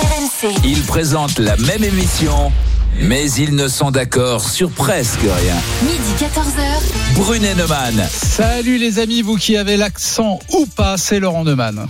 [0.00, 0.54] RMC.
[0.64, 2.50] Ils présentent la même émission,
[2.98, 5.56] mais ils ne sont d'accord sur presque rien.
[5.82, 7.16] Midi 14h.
[7.16, 8.08] Brunet Neumann.
[8.10, 11.86] Salut les amis, vous qui avez l'accent ou pas, c'est Laurent Neumann.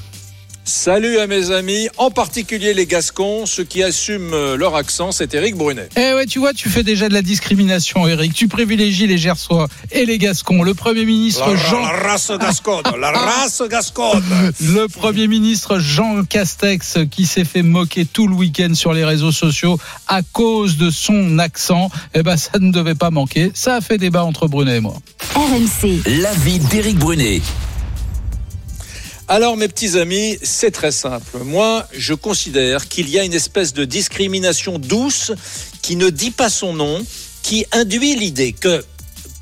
[0.71, 5.35] Salut à mes amis, en particulier les Gascons, ceux qui assument euh, leur accent, c'est
[5.35, 5.89] Éric Brunet.
[5.97, 8.33] Eh ouais, tu vois, tu fais déjà de la discrimination, Eric.
[8.35, 10.63] Tu privilégies les Gersois et les Gascons.
[10.63, 11.83] Le Premier ministre Jean...
[11.83, 14.23] race gasconne, la race gasconne.
[14.61, 19.33] Le Premier ministre Jean Castex qui s'est fait moquer tout le week-end sur les réseaux
[19.33, 19.77] sociaux
[20.07, 23.51] à cause de son accent, eh ben ça ne devait pas manquer.
[23.55, 24.95] Ça a fait débat entre Brunet et moi.
[25.35, 26.03] RMC.
[26.07, 27.43] L'avis d'Éric Brunet.
[29.31, 31.39] Alors mes petits amis, c'est très simple.
[31.45, 35.31] Moi, je considère qu'il y a une espèce de discrimination douce
[35.83, 37.01] qui ne dit pas son nom,
[37.45, 38.85] qui induit l'idée que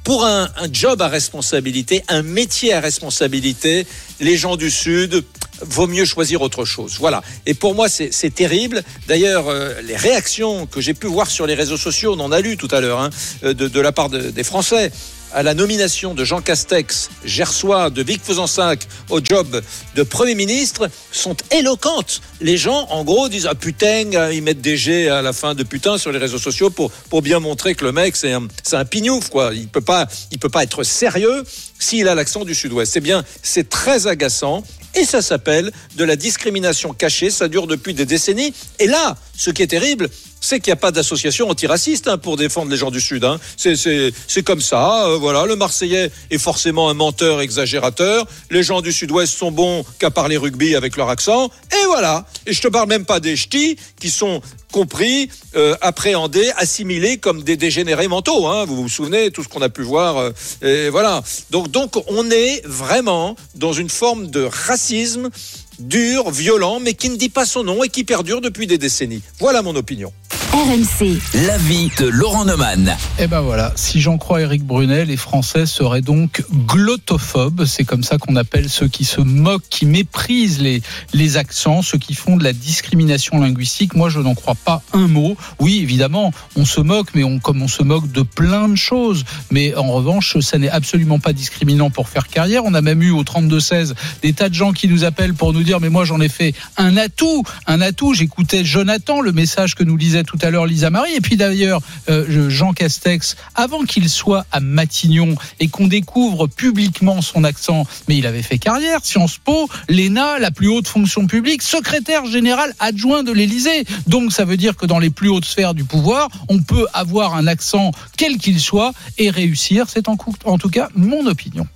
[0.04, 3.86] pour un, job à responsabilité, un métier à responsabilité,
[4.20, 5.24] les gens du Sud,
[5.62, 6.96] vaut mieux choisir autre chose.
[6.98, 7.22] Voilà.
[7.46, 8.82] Et pour moi, c'est terrible.
[9.06, 12.42] D'ailleurs, euh, les réactions que j'ai pu voir sur les réseaux sociaux, on en a
[12.42, 13.08] lu tout à l'heure, hein,
[13.42, 14.92] euh, de, la part de- des Français
[15.32, 19.62] à la nomination de Jean Castex, Gersois, de Vic Fezensac au job
[19.94, 22.20] de Premier ministre sont éloquentes.
[22.40, 25.54] Les gens, en gros, disent Ah putain, euh, ils mettent des G à la fin
[25.54, 28.46] de putain sur les réseaux sociaux pour, pour bien montrer que le mec, c'est un,
[28.72, 29.52] un pignouf, quoi.
[29.54, 31.44] Il peut peut pas être sérieux
[31.78, 32.92] s'il a l'accent du sud-ouest.
[32.92, 34.62] C'est bien, c'est très agaçant.
[34.94, 37.30] Et ça s'appelle de la discrimination cachée.
[37.30, 38.52] Ça dure depuis des décennies.
[38.78, 40.08] Et là, ce qui est terrible,
[40.40, 43.24] c'est qu'il n'y a pas d'association antiraciste hein, pour défendre les gens du Sud.
[43.24, 43.38] Hein.
[43.56, 45.06] C'est, c'est, c'est comme ça.
[45.06, 48.26] euh, voilà, le Marseillais est forcément un menteur exagérateur.
[48.50, 51.50] Les gens du Sud-Ouest sont bons qu'à parler rugby avec leur accent.
[51.72, 52.26] Et voilà.
[52.46, 54.40] Et je te parle même pas des ch'tis qui sont
[54.72, 58.46] compris, euh, appréhendés, assimilés comme des dégénérés mentaux.
[58.46, 58.64] Hein.
[58.66, 60.16] Vous vous souvenez tout ce qu'on a pu voir.
[60.18, 60.30] euh,
[60.62, 61.22] et voilà.
[61.50, 65.30] Donc, donc, on est vraiment dans une forme de racisme
[65.78, 69.22] dur, violent, mais qui ne dit pas son nom et qui perdure depuis des décennies.
[69.38, 70.12] Voilà mon opinion.
[70.52, 71.18] RMC.
[71.46, 72.96] L'avis de Laurent Neumann.
[73.18, 77.66] Et ben voilà, si j'en crois Eric Brunet, les Français seraient donc glottophobes.
[77.66, 80.80] C'est comme ça qu'on appelle ceux qui se moquent, qui méprisent les,
[81.12, 83.94] les accents, ceux qui font de la discrimination linguistique.
[83.94, 85.36] Moi, je n'en crois pas un mot.
[85.60, 89.24] Oui, évidemment, on se moque, mais on, comme on se moque de plein de choses.
[89.50, 92.64] Mais en revanche, ça n'est absolument pas discriminant pour faire carrière.
[92.64, 95.62] On a même eu au 32-16 des tas de gens qui nous appellent pour nous
[95.62, 98.14] dire, mais moi, j'en ai fait un atout, un atout.
[98.14, 101.14] J'écoutais Jonathan, le message que nous lisait tout à l'heure Lisa Marie.
[101.14, 106.46] Et puis d'ailleurs, euh, je- Jean Castex, avant qu'il soit à Matignon et qu'on découvre
[106.46, 111.26] publiquement son accent, mais il avait fait carrière, Sciences Po, l'ENA, la plus haute fonction
[111.26, 113.84] publique, secrétaire général adjoint de l'Élysée.
[114.06, 117.34] Donc ça veut dire que dans les plus hautes sphères du pouvoir, on peut avoir
[117.34, 119.86] un accent quel qu'il soit et réussir.
[119.88, 121.66] C'est en tout cas mon opinion.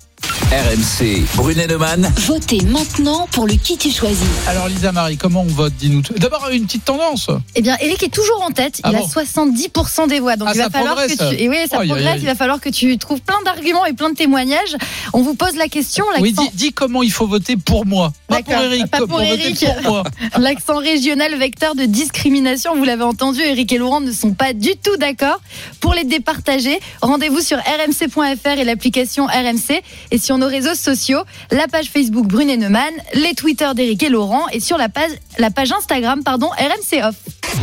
[0.53, 1.23] RMC.
[1.35, 2.13] Brunet Neumann.
[2.27, 4.27] Votez maintenant pour le qui tu choisis.
[4.47, 6.03] Alors Lisa Marie, comment on vote Dis-nous.
[6.17, 7.27] D'abord une petite tendance.
[7.55, 8.79] Eh bien, Eric est toujours en tête.
[8.83, 10.35] Ah il bon a 70% des voix.
[10.35, 11.17] Donc, Ah, il va ça falloir progresse.
[11.17, 11.41] que tu.
[11.41, 11.83] Et oui, ça.
[11.83, 14.75] Il va falloir que tu trouves plein d'arguments et plein de témoignages.
[15.13, 16.05] On vous pose la question.
[16.21, 18.13] Oui, dis, dis comment il faut voter pour moi.
[18.27, 18.53] Pas pour.
[18.53, 19.65] Eric, Pas pour Eric.
[19.81, 20.03] pour moi.
[20.37, 22.75] l'accent régional vecteur de discrimination.
[22.75, 25.41] Vous l'avez entendu, Eric et Laurent ne sont pas du tout d'accord.
[25.79, 29.81] Pour les départager, rendez-vous sur rmc.fr et l'application RMC.
[30.11, 31.19] Et sur nos réseaux sociaux,
[31.51, 35.49] la page Facebook Brunet Neumann, les Twitter d'Eric et Laurent et sur la page, la
[35.51, 37.15] page Instagram, pardon, RMC Off.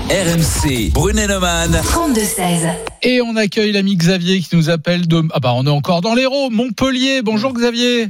[0.09, 0.91] RMC.
[0.95, 1.71] Brunet Neumann.
[1.73, 2.71] 32-16.
[3.03, 5.23] Et on accueille l'ami Xavier qui nous appelle de.
[5.35, 7.21] Ah bah on est encore dans l'Hérault, Montpellier.
[7.23, 8.09] Bonjour Xavier.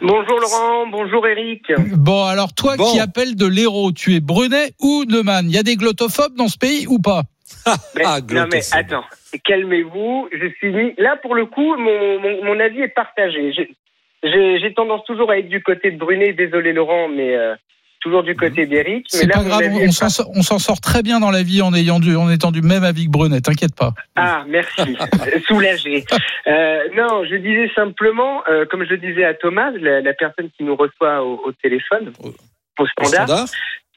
[0.00, 1.62] Bonjour Laurent, bonjour Eric.
[1.96, 2.92] Bon alors toi Bon.
[2.92, 5.46] qui appelles de l'Hérault, tu es Brunet ou Neumann?
[5.48, 7.22] Il y a des glottophobes dans ce pays ou pas?
[7.96, 9.04] Mais- Ah, non mais attends,
[9.44, 10.28] calmez-vous.
[10.32, 13.52] Je suis mis là pour le coup, mon, mon, mon avis est partagé.
[14.22, 16.32] J'ai- tendance toujours à être du côté de Brunet.
[16.32, 17.54] Désolé Laurent, mais euh,
[18.00, 19.04] toujours du côté d'Eric.
[19.08, 19.62] C'est pas grave,
[20.34, 22.84] on s'en sort, très bien dans la vie en ayant du, en étant du même
[22.84, 23.40] avis que Brunet.
[23.40, 23.90] T'inquiète pas.
[24.16, 24.96] Ah, merci.
[25.46, 26.04] Soulagé.
[26.46, 30.64] Euh, non, je disais simplement, euh, comme je disais à Thomas, la, la personne qui
[30.64, 32.12] nous reçoit au, au téléphone,
[32.78, 33.46] Au- standard, standard.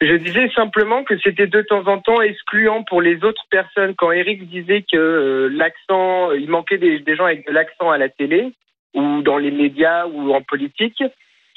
[0.01, 3.95] je disais simplement que c'était de temps en temps excluant pour les autres personnes.
[3.97, 7.97] Quand Eric disait que euh, l'accent, il manquait des, des gens avec de l'accent à
[7.97, 8.51] la télé
[8.95, 11.03] ou dans les médias ou en politique,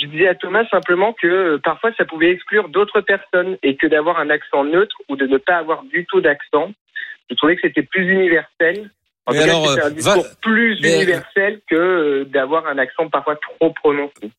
[0.01, 3.87] je disais à Thomas simplement que euh, parfois ça pouvait exclure d'autres personnes et que
[3.87, 6.71] d'avoir un accent neutre ou de ne pas avoir du tout d'accent,
[7.31, 8.91] je trouvais que c'était plus universel.
[9.27, 12.25] En Mais tout cas, alors, c'était euh, un discours va- plus mais- universel que euh,
[12.27, 14.31] d'avoir un accent parfois trop prononcé.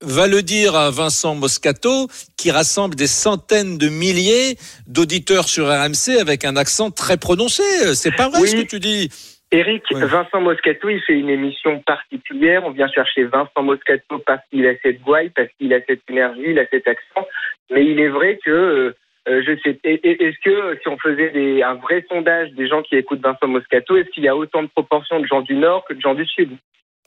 [0.00, 2.06] va le dire à Vincent Moscato,
[2.38, 4.56] qui rassemble des centaines de milliers
[4.86, 7.62] d'auditeurs sur RMC avec un accent très prononcé.
[7.94, 8.48] C'est pas vrai Oui.
[8.48, 9.10] ce que tu dis.
[9.52, 10.06] Eric, Ouais.
[10.06, 12.62] Vincent Moscato, il fait une émission particulière.
[12.64, 16.44] On vient chercher Vincent Moscato parce qu'il a cette voix, parce qu'il a cette énergie,
[16.48, 17.26] il a cet accent.
[17.72, 18.94] Mais il est vrai que euh,
[19.28, 19.78] euh, je sais.
[19.82, 23.96] Est-ce que si on faisait des, un vrai sondage des gens qui écoutent Vincent Moscato,
[23.96, 26.26] est-ce qu'il y a autant de proportions de gens du Nord que de gens du
[26.26, 26.50] Sud?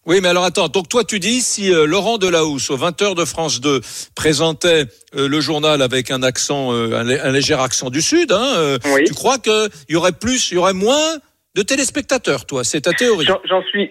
[0.06, 0.68] Oui, mais alors attends.
[0.68, 3.80] Donc toi, tu dis si euh, Laurent Delahousse aux 20h de France 2
[4.18, 4.84] présentait
[5.16, 9.06] euh, le journal avec un accent, un, lé- un léger accent du Sud, hein, Oui.
[9.06, 11.16] tu crois qu'il y aurait plus, il y aurait moins
[11.56, 13.26] de téléspectateurs, toi C'est ta théorie.
[13.46, 13.90] J'en suis.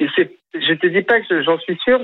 [0.55, 2.00] Je te dis pas que je- j'en suis sûr.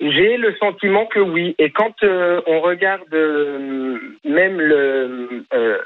[0.00, 1.54] J'ai le sentiment que oui.
[1.58, 5.78] Et quand euh, on regarde euh, même le euh,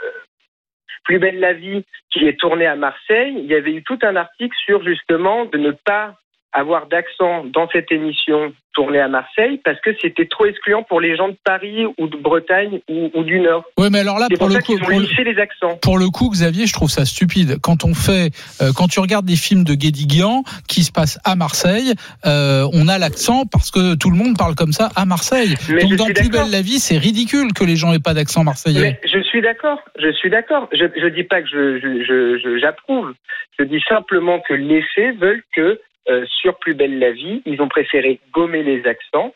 [1.05, 4.15] Plus belle la vie qui est tourné à Marseille, il y avait eu tout un
[4.17, 6.15] article sur justement de ne pas
[6.52, 11.14] avoir d'accent dans cette émission tournée à Marseille parce que c'était trop excluant pour les
[11.14, 13.64] gens de Paris ou de Bretagne ou, ou du Nord.
[13.78, 15.76] Ouais, mais alors là, pour pour le coup, pour le- les accents.
[15.82, 17.58] pour le coup, Xavier, je trouve ça stupide.
[17.62, 18.31] Quand on fait,
[18.62, 21.93] euh, quand tu regardes des films de Guédiguian qui se passent à Marseille,
[22.25, 25.55] euh, on a l'accent parce que tout le monde parle comme ça à Marseille.
[25.69, 28.43] Mais Donc dans Plus belle la vie, c'est ridicule que les gens aient pas d'accent
[28.44, 28.81] marseillais.
[28.81, 30.69] Mais je suis d'accord, je suis d'accord.
[30.72, 33.12] Je ne dis pas que je, je, je- je- j'approuve.
[33.58, 35.78] Je dis simplement que les faits veulent que
[36.08, 39.32] euh, sur Plus belle la vie, ils ont préféré gommer les accents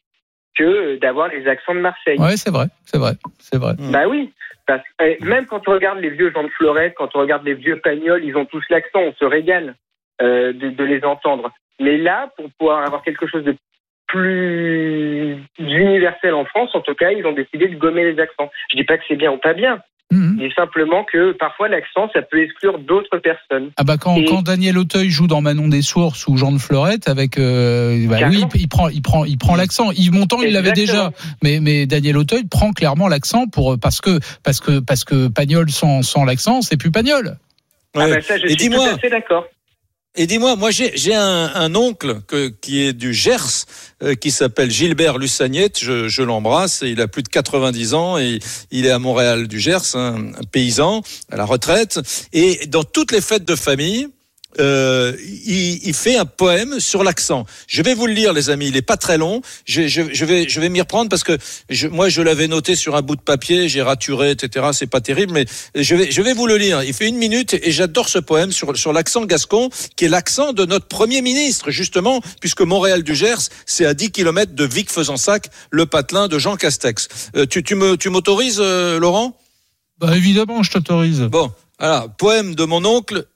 [0.56, 2.18] que d'avoir les accents de Marseille.
[2.18, 3.74] Ouais, c'est vrai, c'est vrai, c'est vrai.
[3.78, 4.32] Bah oui.
[4.66, 7.54] Parce, et même quand on regarde les vieux Jean de Florette, quand on regarde les
[7.54, 9.76] vieux Pagnols, ils ont tous l'accent, on se régale
[10.20, 11.52] euh, de, de les entendre.
[11.78, 13.54] Mais là, pour pouvoir avoir quelque chose de
[14.08, 18.50] plus universel en France, en tout cas, ils ont décidé de gommer les accents.
[18.70, 19.80] Je dis pas que c'est bien ou pas bien,
[20.12, 20.36] Mhm.
[20.38, 23.70] mais simplement que parfois l'accent, ça peut exclure d'autres personnes.
[23.76, 26.58] Ah bah quand, Et- quand Daniel Auteuil joue dans Manon des Sources ou Jean de
[26.58, 30.52] Fleurette avec euh, bah il, il prend il prend il prend l'accent Yves Montand il
[30.52, 31.10] l'avait déjà
[31.42, 35.70] mais mais Daniel Auteuil prend clairement l'accent pour parce que parce que parce que Pagnol
[35.70, 37.36] sans sans l'accent c'est plus Pagnol
[37.96, 39.46] Ah bah ça, je Et suis tout dis-moi, à fait d'accord.
[40.18, 43.66] Et dis-moi, moi j'ai un, un oncle que, qui est du Gers,
[44.02, 48.38] euh, qui s'appelle Gilbert Lussagnette, je, je l'embrasse, il a plus de 90 ans, et
[48.70, 52.00] il est à Montréal du Gers, un paysan à la retraite,
[52.32, 54.08] et dans toutes les fêtes de famille,
[54.58, 57.46] euh, il, il fait un poème sur l'accent.
[57.66, 58.68] Je vais vous le lire, les amis.
[58.68, 59.42] Il est pas très long.
[59.64, 61.36] Je, je, je vais, je vais m'y reprendre parce que
[61.68, 63.68] je, moi, je l'avais noté sur un bout de papier.
[63.68, 64.66] J'ai raturé, etc.
[64.72, 66.82] C'est pas terrible, mais je vais, je vais vous le lire.
[66.82, 70.52] Il fait une minute et j'adore ce poème sur, sur l'accent gascon, qui est l'accent
[70.52, 75.48] de notre premier ministre, justement, puisque Montréal du Gers, c'est à 10 kilomètres de Vic-Fezensac,
[75.70, 77.08] le patelin de Jean Castex.
[77.36, 79.36] Euh, tu, tu m'autorises, euh, Laurent?
[79.98, 83.26] bah évidemment je t'autorise Bon, voilà, poème de mon oncle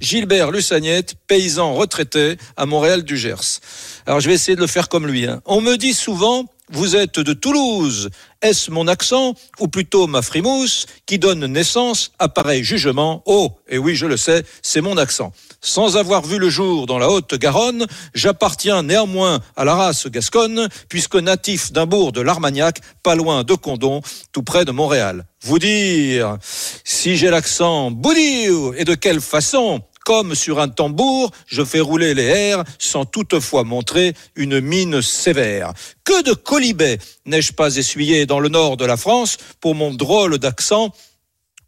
[0.00, 3.60] Gilbert Lussagnette, paysan retraité à Montréal du Gers.
[4.06, 5.26] Alors je vais essayer de le faire comme lui.
[5.26, 5.40] hein.
[5.44, 8.10] On me dit souvent, vous êtes de Toulouse.
[8.42, 13.22] Est-ce mon accent, ou plutôt ma frimousse, qui donne naissance à pareil jugement?
[13.26, 15.32] Oh, et oui, je le sais, c'est mon accent.
[15.60, 21.16] Sans avoir vu le jour dans la Haute-Garonne, j'appartiens néanmoins à la race gasconne, puisque
[21.16, 24.00] natif d'un bourg de l'Armagnac, pas loin de Condon,
[24.32, 25.26] tout près de Montréal.
[25.42, 26.38] Vous dire,
[26.84, 32.14] si j'ai l'accent boudir, et de quelle façon comme sur un tambour, je fais rouler
[32.14, 35.74] les airs sans toutefois montrer une mine sévère.
[36.02, 40.38] Que de colibets n'ai-je pas essuyé dans le nord de la France pour mon drôle
[40.38, 40.94] d'accent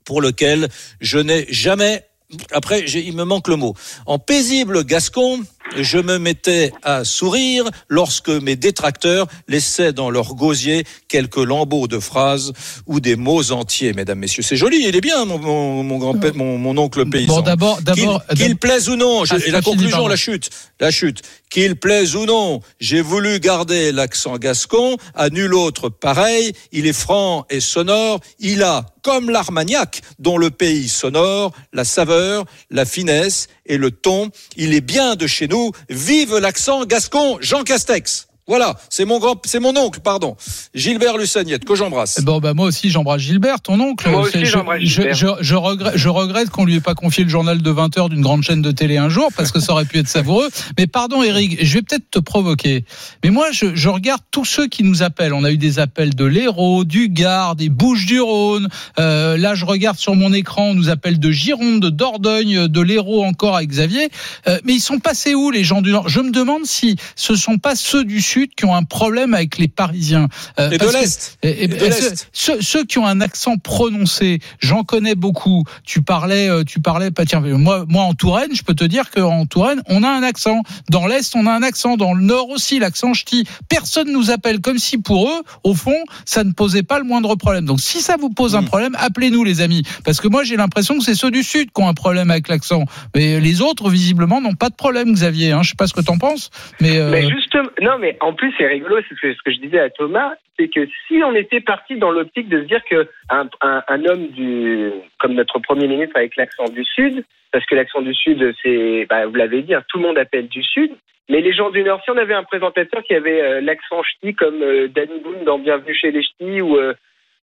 [0.07, 0.71] pour lequel
[1.03, 2.07] je n'ai jamais
[2.53, 3.75] après, il me manque le mot.
[4.07, 5.41] En paisible gascon,
[5.77, 11.99] je me mettais à sourire lorsque mes détracteurs laissaient dans leur gosier quelques lambeaux de
[11.99, 12.53] phrases
[12.87, 14.43] ou des mots entiers, mesdames, messieurs.
[14.43, 17.37] C'est joli, il est bien, mon, mon, mon grand-père, mon, mon oncle paysan.
[17.37, 20.51] bon d'abord d'abord Qu'il qu'il plaise ou non, je- Ah, et la conclusion, la chute,
[20.81, 21.23] la chute.
[21.51, 26.93] Qu'il plaise ou non, j'ai voulu garder l'accent gascon, à nul autre pareil, il est
[26.93, 33.49] franc et sonore, il a, comme l'Armagnac, dont le pays sonore, la saveur, la finesse
[33.67, 38.30] et le ton, il est bien de chez nous, vive l'accent gascon, Jean Castex.
[38.51, 40.37] Voilà, c'est mon grand, c'est mon oncle, pardon,
[40.75, 42.21] Gilbert Lussagnette, que j'embrasse.
[42.25, 44.11] Bon, bah, moi aussi, j'embrasse Gilbert, ton oncle.
[44.11, 45.15] Moi aussi, j'embrasse je, Gilbert.
[45.15, 48.09] je, je regrette, je regrette qu'on lui ait pas confié le journal de 20 heures
[48.09, 50.49] d'une grande chaîne de télé un jour, parce que ça aurait pu être savoureux.
[50.77, 52.85] Mais pardon, Eric, je vais peut-être te provoquer.
[53.23, 55.33] Mais moi, je, je regarde tous ceux qui nous appellent.
[55.33, 58.69] On a eu des appels de l'Hérault, du Gard, des Bouches-du-Rhône.
[58.99, 62.81] Euh, là, je regarde sur mon écran, on nous appelle de Gironde, de Dordogne, de
[62.81, 64.09] l'Hérault encore avec Xavier.
[64.49, 66.09] Euh, mais ils sont passés où, les gens du Nord?
[66.09, 69.59] Je me demande si ce sont pas ceux du Sud qui ont un problème avec
[69.59, 70.29] les Parisiens.
[70.59, 71.39] Euh, Et de l'Est.
[71.43, 75.65] et- ceux, ceux- ceux qui ont un accent prononcé, j'en connais beaucoup.
[75.85, 79.11] Tu parlais, euh, tu parlais, pas tiens, moi, moi en Touraine, je peux te dire
[79.11, 80.63] qu'en Touraine, on a un accent.
[80.91, 81.97] Dans l'Est, on a un accent.
[81.97, 83.45] Dans le Nord aussi, l'accent ch'ti.
[83.69, 87.35] Personne nous appelle comme si pour eux, au fond, ça ne posait pas le moindre
[87.37, 87.65] problème.
[87.65, 88.67] Donc si ça vous pose un Mm.
[88.67, 91.83] problème, appelez-nous les amis, parce que moi j'ai l'impression que c'est ceux du Sud qui
[91.83, 92.85] ont un problème avec l'accent.
[93.15, 95.53] Mais les autres, visiblement, n'ont pas de problème, Xavier.
[95.53, 95.63] Hein.
[95.63, 98.33] Je sais pas ce que t'en penses, mais, euh, Mais justement, non, mais en en
[98.33, 101.61] plus, c'est rigolo, c'est ce que, je disais à Thomas, c'est que si on était
[101.61, 106.37] parti dans l'optique de se dire que un, homme du, comme notre premier ministre avec
[106.37, 109.99] l'accent du Sud, parce que l'accent du Sud, c'est, bah, vous l'avez dit, hein, tout
[109.99, 110.93] le monde appelle du Sud,
[111.29, 114.33] mais les gens du Nord, si on avait un présentateur qui avait euh, l'accent ch'ti
[114.33, 116.95] comme euh, Danny Boone dans Bienvenue chez les ch'tis ou, euh,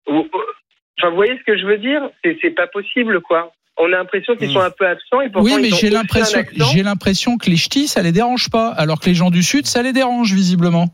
[0.07, 2.11] enfin, vous voyez ce que je veux dire?
[2.23, 3.51] C'est pas possible, quoi.
[3.77, 4.53] On a l'impression qu'ils Mm.
[4.53, 6.65] sont un peu absents et pourtant Oui, mais ils ont j'ai l'impression, accent.
[6.73, 9.67] j'ai l'impression que les ch'tis, ça les dérange pas, alors que les gens du Sud,
[9.67, 10.87] ça les dérange visiblement.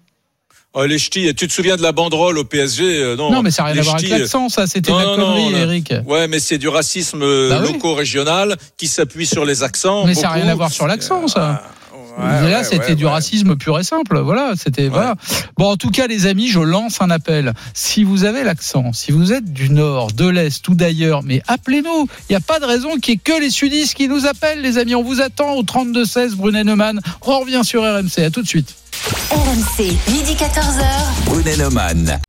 [0.74, 3.52] Oh, les ch'tis, tu te souviens de la banderole au PSG euh, non, Non, mais
[3.52, 4.66] ça n'a rien les à voir avec ch'tis, l'accent, ça.
[4.68, 5.94] C'était la non, non, connerie, Eric.
[6.08, 7.74] Ouais, mais c'est du racisme euh, Bah oui.
[7.74, 10.06] loco-régional qui s'appuie sur les accents.
[10.08, 11.62] Mais ça n'a rien à voir sur l'accent, ça.
[12.18, 13.12] Ouais, là, ouais, c'était ouais, du ouais.
[13.12, 14.20] racisme pur et simple.
[14.20, 15.16] Voilà, c'était voilà.
[15.58, 17.54] Bon, en tout cas, les amis, je lance un appel.
[17.74, 22.08] Si vous avez l'accent, si vous êtes du nord, de l'est ou d'ailleurs, mais appelez-nous.
[22.30, 24.62] Il n'y a pas de raison qu'il n'y ait que les sudistes qui nous appellent,
[24.62, 24.96] les amis.
[24.96, 27.00] On vous attend au 32 16 Brunet Neumann.
[27.22, 28.24] On revient sur RMC.
[28.26, 28.76] À tout de suite.
[29.32, 31.26] RMC, midi 14h.
[31.26, 32.20] Brunet Neumann.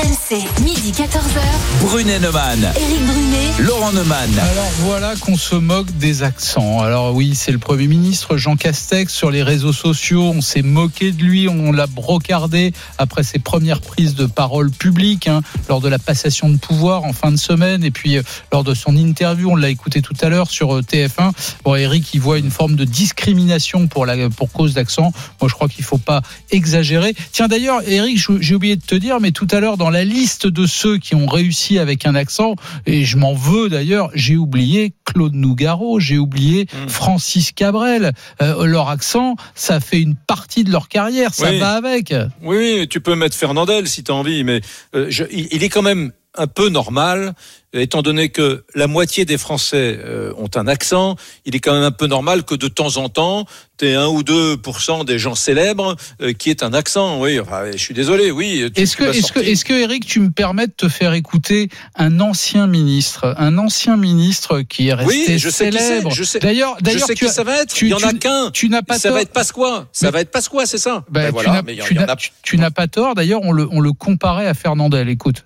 [0.00, 1.82] RMC, midi 14h.
[1.82, 2.58] Brunet Neumann.
[2.74, 3.50] Éric Brunet.
[3.60, 4.30] Laurent Neumann.
[4.38, 6.80] Alors voilà qu'on se moque des accents.
[6.80, 10.22] Alors oui, c'est le Premier ministre Jean Castex sur les réseaux sociaux.
[10.22, 15.28] On s'est moqué de lui, on l'a brocardé après ses premières prises de parole publiques
[15.28, 18.64] hein, lors de la passation de pouvoir en fin de semaine et puis euh, lors
[18.64, 21.32] de son interview, on l'a écouté tout à l'heure sur euh, TF1.
[21.64, 25.12] Bon, Eric, il voit une forme de discrimination pour la pour cause d'accent.
[25.42, 27.14] Moi, je crois qu'il faut pas exagérer.
[27.32, 30.04] Tiens d'ailleurs, Eric, je- j'ai oublié de te dire, mais tout à l'heure dans la
[30.04, 32.54] liste de ceux qui ont réussi avec un accent,
[32.86, 36.88] et je m'en veux d'ailleurs, j'ai oublié Claude Nougaro, j'ai oublié Mm.
[36.88, 38.12] Francis Cabrel.
[38.42, 41.58] Euh, leur accent, ça fait une partie de leur carrière, ça Oui.
[41.58, 42.14] va avec.
[42.42, 44.60] Oui, oui, tu peux mettre Fernandel si tu as envie, mais
[44.94, 47.34] euh, je- il, il est quand même un peu normal,
[47.74, 51.72] euh, étant donné que la moitié des Français euh, ont un accent, il est quand
[51.74, 53.46] même un peu normal que de temps en temps,
[53.78, 57.20] tu aies 1 ou 2% des gens célèbres euh, qui aient un accent.
[57.20, 58.70] Oui, enfin, je suis désolé, oui.
[58.76, 62.20] Est-ce que, est-ce que, est-ce que, Eric, tu me permets de te faire écouter un
[62.20, 66.12] ancien ministre, un ancien ministre qui est resté Oui, je sais célèbre.
[66.40, 67.74] D'ailleurs, d'ailleurs, sais tu qui ça va être.
[67.74, 68.50] tu- il y en a qu'un.
[68.52, 69.16] tu n'as pas Ça tort.
[69.16, 69.88] va être Pasqua.
[69.92, 71.04] Ça Mais- va être Pasqua, c'est ça.
[71.10, 71.62] Ben, Ben voilà,
[72.42, 73.14] tu n'as pas tort.
[73.16, 75.08] D'ailleurs, on le, on le comparait à Fernandel.
[75.08, 75.42] Écoute.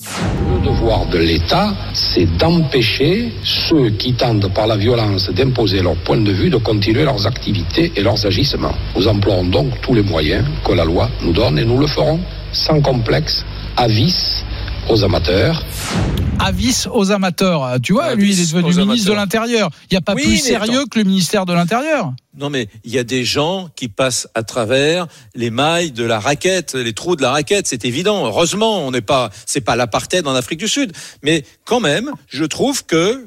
[0.00, 6.18] Le devoir de l'État, c'est d'empêcher ceux qui tentent par la violence d'imposer leur point
[6.18, 8.74] de vue de continuer leurs activités et leurs agissements.
[8.94, 12.20] Nous emploierons donc tous les moyens que la loi nous donne et nous le ferons
[12.52, 13.44] sans complexe,
[13.88, 14.44] vice,
[14.88, 15.64] aux amateurs.
[16.40, 17.78] Avis aux amateurs.
[17.82, 19.70] Tu vois, Avis lui, il est devenu ministre de l'Intérieur.
[19.90, 22.12] Il n'y a pas Oui, plus sérieux que le ministère de l'Intérieur.
[22.36, 26.20] Non, mais il y a des gens qui passent à travers les mailles de la
[26.20, 27.66] raquette, les trous de la raquette.
[27.66, 28.26] C'est évident.
[28.26, 30.92] Heureusement, on n'est pas, c'est pas l'apartheid en Afrique du Sud.
[31.22, 33.26] Mais quand même, je trouve que,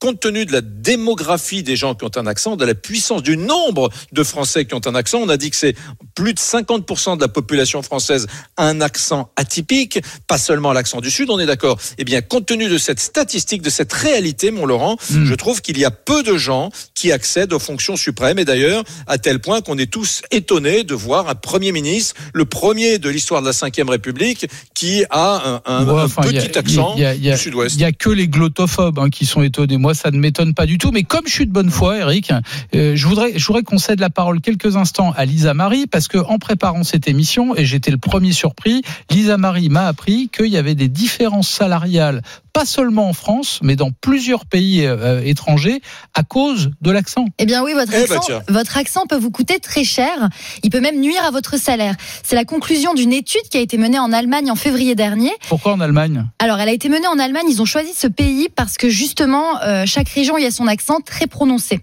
[0.00, 3.36] compte tenu de la démographie des gens qui ont un accent, de la puissance du
[3.36, 5.74] nombre de Français qui ont un accent, on a dit que c'est
[6.14, 8.26] plus de 50% de la population française
[8.56, 11.78] a un accent atypique, pas seulement l'accent du Sud, on est d'accord.
[11.98, 15.24] Eh bien, compte tenu de cette statistique, de cette réalité, mon Laurent, Mm.
[15.24, 18.38] je trouve qu'il y a peu de gens qui accèdent aux fonctions suprêmes.
[18.38, 22.44] Et d'ailleurs, à tel point qu'on est tous étonnés de voir un Premier ministre, le
[22.44, 26.34] premier de l'histoire de la Ve République, qui a un, un- Ouais, un enfin, il
[26.34, 27.74] y a- petit accent a- du Sud-Ouest.
[27.76, 29.76] Il y a que les glottophobes hein, qui sont étonnés.
[29.76, 30.90] Moi, ça ne m'étonne pas du tout.
[30.90, 32.32] Mais comme je suis de bonne foi, Eric,
[32.74, 36.08] euh, je voudrais, je voudrais qu'on cède la parole quelques instants à Lisa Marie parce
[36.08, 40.46] que en préparant cette émission, et j'étais le premier surpris, Lisa Marie m'a appris qu'il
[40.46, 45.80] y avait des différences salariales, pas seulement en France, mais dans plusieurs pays euh, étrangers,
[46.14, 47.26] à cause de l'accent.
[47.38, 50.28] Eh bien oui, votre Eh bah accent, votre accent peut vous coûter très cher.
[50.62, 51.94] Il peut même nuire à votre salaire.
[52.24, 55.30] C'est la conclusion d'une étude qui a été menée en Allemagne en février dernier.
[55.48, 56.26] Pourquoi en Allemagne?
[56.38, 57.46] Alors, elle a été menée en Allemagne.
[57.48, 61.00] Ils ont choisi ce pays parce que justement, euh, chaque région y a son accent
[61.00, 61.80] très prononcé.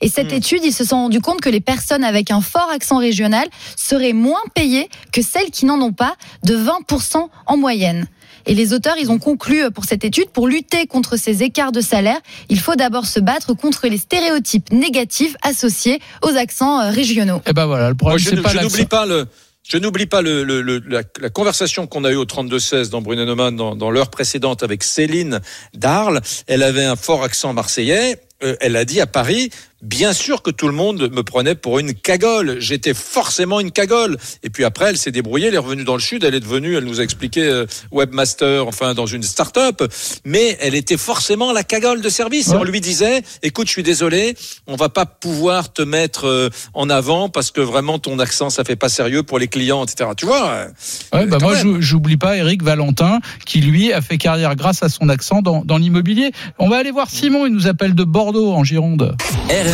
[0.00, 0.36] Et cette Hmm.
[0.36, 4.12] étude, ils se sont rendus compte que les personnes avec un fort accent régional seraient
[4.12, 8.06] moins payées que celles qui n'en ont pas, de 20% en moyenne.
[8.46, 11.72] Et les auteurs, ils ont conclu euh, pour cette étude, pour lutter contre ces écarts
[11.72, 12.18] de salaire,
[12.50, 17.40] il faut d'abord se battre contre les stéréotypes négatifs associés aux accents euh, régionaux.
[17.46, 18.68] Eh ben voilà, le Moi, problème je pas je l'accent.
[18.68, 19.26] n'oublie pas le.
[19.66, 23.24] Je n'oublie pas le, le- le- la, conversation qu'on a eue au 32-16 dans Brunet
[23.24, 25.40] Neumann dans, dans l'heure précédente avec Céline
[25.72, 26.20] Darles.
[26.46, 28.20] Elle avait un fort accent marseillais.
[28.42, 29.50] Euh, elle a dit à Paris,
[29.84, 32.56] bien sûr que tout le monde me prenait pour une cagole.
[32.58, 34.16] J'étais forcément une cagole.
[34.42, 35.48] Et puis après, elle s'est débrouillée.
[35.48, 36.24] Elle est revenue dans le sud.
[36.24, 39.82] Elle est devenue, elle nous a expliqué, euh, webmaster, enfin dans une start-up.
[40.24, 42.48] Mais elle était forcément la cagole de service.
[42.48, 44.36] Et on lui disait, écoute, je suis désolé,
[44.66, 48.64] on va pas pouvoir te mettre euh, en avant parce que vraiment ton accent, ça
[48.64, 50.10] fait pas sérieux pour les clients, etc.
[50.16, 50.68] Tu vois euh,
[51.12, 55.08] Ouais, bah moi, j'oublie pas Eric Valentin, qui lui a fait carrière grâce à son
[55.08, 56.32] accent dans, dans l'immobilier.
[56.58, 59.14] On va aller voir Simon, il nous appelle de Bordeaux, en Gironde.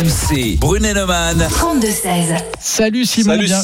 [0.01, 1.37] RMC, Brunet Neumann.
[1.37, 2.33] 32-16.
[2.59, 3.61] Salut Simon, Salut, bien-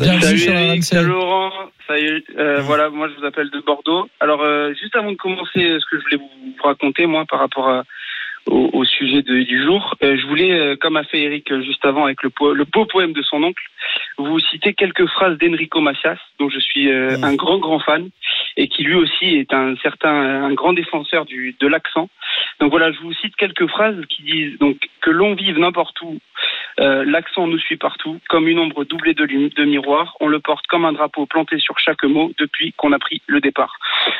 [0.00, 0.82] Bienvenue Salut sur Eric, RMC.
[0.82, 1.50] salut Laurent.
[1.86, 4.06] Salut, euh, Voilà, moi je vous appelle de Bordeaux.
[4.20, 7.38] Alors, euh, juste avant de commencer, euh, ce que je voulais vous raconter, moi, par
[7.38, 7.84] rapport à-
[8.48, 11.62] au, au sujet de- du jour, euh, je voulais, euh, comme a fait Eric euh,
[11.62, 13.62] juste avant avec le, po- le beau poème de son oncle,
[14.18, 17.24] vous citer quelques phrases d'Enrico Macias, dont je suis euh, Mm.
[17.24, 18.10] un grand, grand fan,
[18.56, 20.10] et qui lui aussi est un certain,
[20.48, 22.08] un grand défenseur du, de l'accent.
[22.60, 26.18] Donc voilà, je vous cite quelques phrases qui disent donc que l'on vive n'importe où,
[26.80, 30.16] euh, l'accent nous suit partout, comme une ombre doublée de, de miroir.
[30.20, 33.40] On le porte comme un drapeau planté sur chaque mot depuis qu'on a pris le
[33.40, 33.78] départ.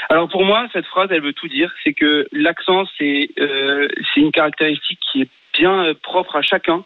[0.09, 1.73] Alors pour moi, cette phrase, elle veut tout dire.
[1.85, 6.85] C'est que l'accent, c'est euh, une caractéristique qui est bien euh, propre à chacun.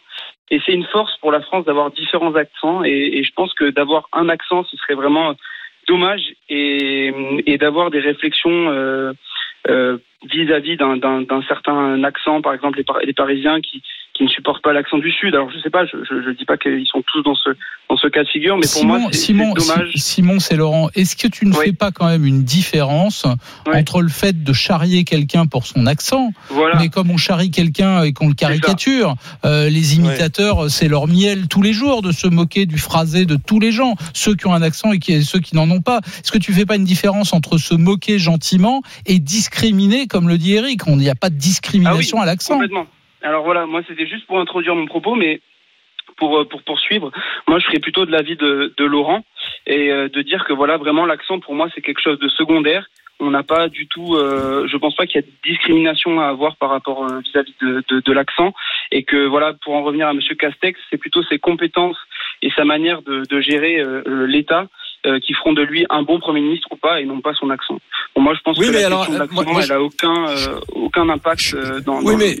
[0.51, 2.83] Et c'est une force pour la France d'avoir différents accents.
[2.83, 5.33] Et, je pense que d'avoir un accent, ce serait vraiment
[5.87, 6.33] dommage.
[6.49, 7.11] Et,
[7.57, 9.13] d'avoir des réflexions euh,
[9.69, 9.97] euh,
[10.29, 13.81] vis-à-vis d'un- certain accent, par exemple les, les Parisiens qui,
[14.13, 15.33] qui ne supportent pas l'accent du Sud.
[15.33, 17.49] Alors je sais pas, je je, je dis pas qu'ils sont tous dans ce
[17.89, 19.91] dans ce cas de figure, mais pour Simon, moi c'est dommage.
[19.95, 20.89] Si- Simon, c'est Laurent.
[20.95, 21.65] Est-ce que tu ne Oui.
[21.65, 23.25] fais pas quand même une différence
[23.67, 23.75] Oui.
[23.77, 26.77] entre le fait de charrier quelqu'un pour son accent, Voilà.
[26.79, 29.15] mais comme on charrie quelqu'un et qu'on le caricature,
[29.45, 33.35] euh, les imitateurs, c'est leur miel tous les jours de se moquer du phrasé de
[33.35, 35.99] tous les gens, ceux qui ont un accent et qui, ceux qui n'en ont pas.
[36.19, 40.37] Est-ce que tu fais pas une différence entre se moquer gentiment et discriminer, comme le
[40.37, 40.87] dit Eric?
[40.87, 42.53] On n'y a pas de discrimination à l'accent.
[42.53, 42.85] Complètement.
[43.23, 45.39] Alors voilà, moi c'était juste pour introduire mon propos, mais
[46.17, 47.11] pour euh, pour poursuivre,
[47.47, 49.23] moi je serais plutôt de l'avis de, de Laurent
[49.65, 52.85] et euh, de dire que voilà vraiment l'accent pour moi c'est quelque chose de secondaire.
[53.19, 56.25] On n'a pas du tout, euh, je pense pas qu'il y a de discrimination à
[56.27, 58.53] avoir par rapport euh, vis-à-vis de, de, de l'accent
[58.91, 61.97] et que voilà pour en revenir à Monsieur Castex, c'est plutôt ses compétences
[62.41, 64.67] et sa manière de, de gérer euh, l'État
[65.05, 67.49] euh, qui feront de lui un bon premier ministre ou pas et non pas son
[67.51, 67.79] accent.
[68.15, 69.71] Bon, moi je pense Oui, que mais la alors, question de l'accent moi- moi, elle
[69.71, 72.35] a aucun euh, aucun impact euh, dans, Oui, dans- mais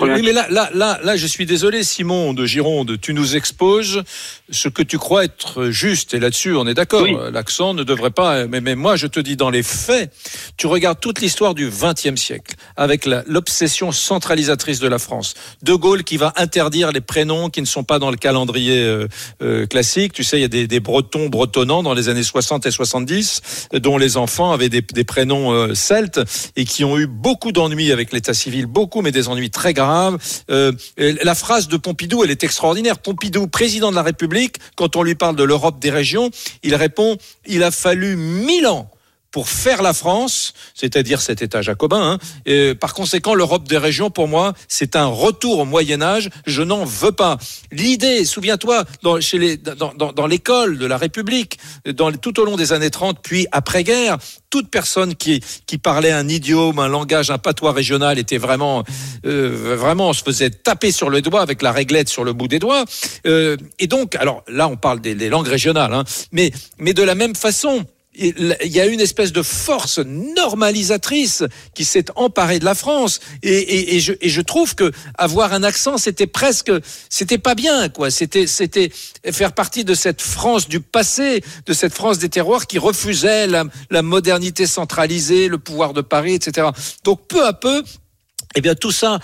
[0.00, 4.02] Oui, mais là, là, là, là, je suis désolé, Simon de Gironde, tu nous exposes
[4.50, 7.02] ce que tu crois être juste, et là-dessus, on est d'accord.
[7.02, 7.16] Oui.
[7.32, 8.46] L'accent ne devrait pas.
[8.46, 10.12] Mais, mais moi, je te dis, dans les faits,
[10.56, 15.34] tu regardes toute l'histoire du XXe siècle, avec l'obsession centralisatrice de la France.
[15.62, 19.08] De Gaulle qui va interdire les prénoms qui ne sont pas dans le calendrier euh,
[19.42, 20.12] euh, classique.
[20.12, 23.68] Tu sais, il y a des, des Bretons bretonnants dans les années 60 et 70,
[23.74, 26.20] euh, dont les enfants avaient des, des prénoms euh, celtes
[26.56, 30.72] et qui ont eu beaucoup d'ennuis avec l'état civil, beaucoup, mais des ennuis très Euh,
[30.98, 32.98] la phrase de Pompidou, elle est extraordinaire.
[32.98, 36.30] Pompidou, président de la République, quand on lui parle de l'Europe des régions,
[36.62, 38.90] il répond il a fallu mille ans
[39.34, 42.12] pour faire la France, c'est-à-dire cet État jacobin.
[42.12, 42.18] Hein.
[42.46, 46.30] Et par conséquent, l'Europe des régions, pour moi, c'est un retour au Moyen Âge.
[46.46, 47.38] Je n'en veux pas.
[47.72, 52.44] L'idée, souviens-toi, dans, chez les, dans, dans, dans l'école de la République, dans, tout au
[52.44, 54.18] long des années 30, puis après-guerre,
[54.50, 58.84] toute personne qui, qui parlait un idiome, un langage, un patois régional était vraiment,
[59.26, 62.46] euh, vraiment, on se faisait taper sur le doigt avec la réglette sur le bout
[62.46, 62.84] des doigts.
[63.26, 67.02] Euh, et donc, alors là, on parle des, des langues régionales, hein, mais, mais de
[67.02, 67.84] la même façon,
[68.16, 73.20] il y a une espèce de force normalisatrice qui s'est emparée de la France.
[73.42, 76.70] Et, je, trouve que avoir un accent c'était presque
[77.08, 78.10] c'était pas bien quoi.
[78.10, 78.90] C'était c'était
[79.30, 84.02] faire partie de cette France du passé de cette France des terroirs qui refusait la
[84.02, 86.68] modernité centralisée le pouvoir de Paris etc
[87.04, 87.82] donc peu à peu
[88.54, 89.18] eh bien, tout ça,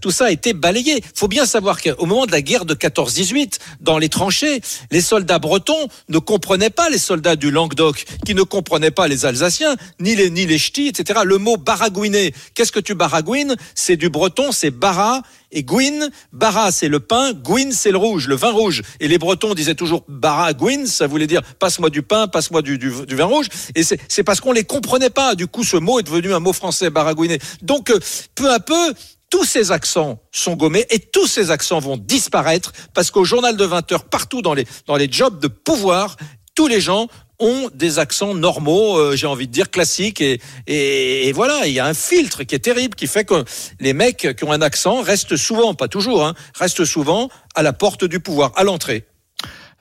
[0.00, 1.02] tout ça a été balayé.
[1.14, 5.38] faut bien savoir qu'au moment de la guerre de 14-18, dans les tranchées, les soldats
[5.38, 10.14] bretons ne comprenaient pas les soldats du Languedoc, qui ne comprenaient pas les Alsaciens, ni
[10.14, 11.20] les, ni etc.
[11.24, 13.56] Le mot baragouiner, qu'est-ce que tu baragouines?
[13.74, 15.22] C'est du breton, c'est bara
[15.52, 16.10] et gouine.
[16.32, 18.82] Bara, c'est le pain, gouine, c'est le rouge, le vin rouge.
[19.00, 22.78] Et les bretons disaient toujours bara, gouine, ça voulait dire passe-moi du pain, passe-moi du,
[22.88, 23.48] vin rouge.
[23.74, 25.34] Et c'est parce qu'on les comprenait pas.
[25.34, 27.38] Du coup, ce mot est devenu un mot français, baragouiner.
[27.62, 27.98] Donc, euh,
[28.34, 28.94] peu à peu,
[29.30, 33.64] tous ces accents sont gommés et tous ces accents vont disparaître parce qu'au journal de
[33.64, 36.16] 20 heures, partout dans les jobs de pouvoir,
[36.54, 37.06] tous les gens
[37.40, 41.72] ont des accents normaux, euh, j'ai envie de dire classiques, et, et, et voilà, il
[41.72, 43.44] y a un filtre qui est terrible, qui fait que
[43.80, 47.72] les mecs qui ont un accent restent souvent, pas toujours, hein, restent souvent à la
[47.72, 49.04] porte du pouvoir, à l'entrée.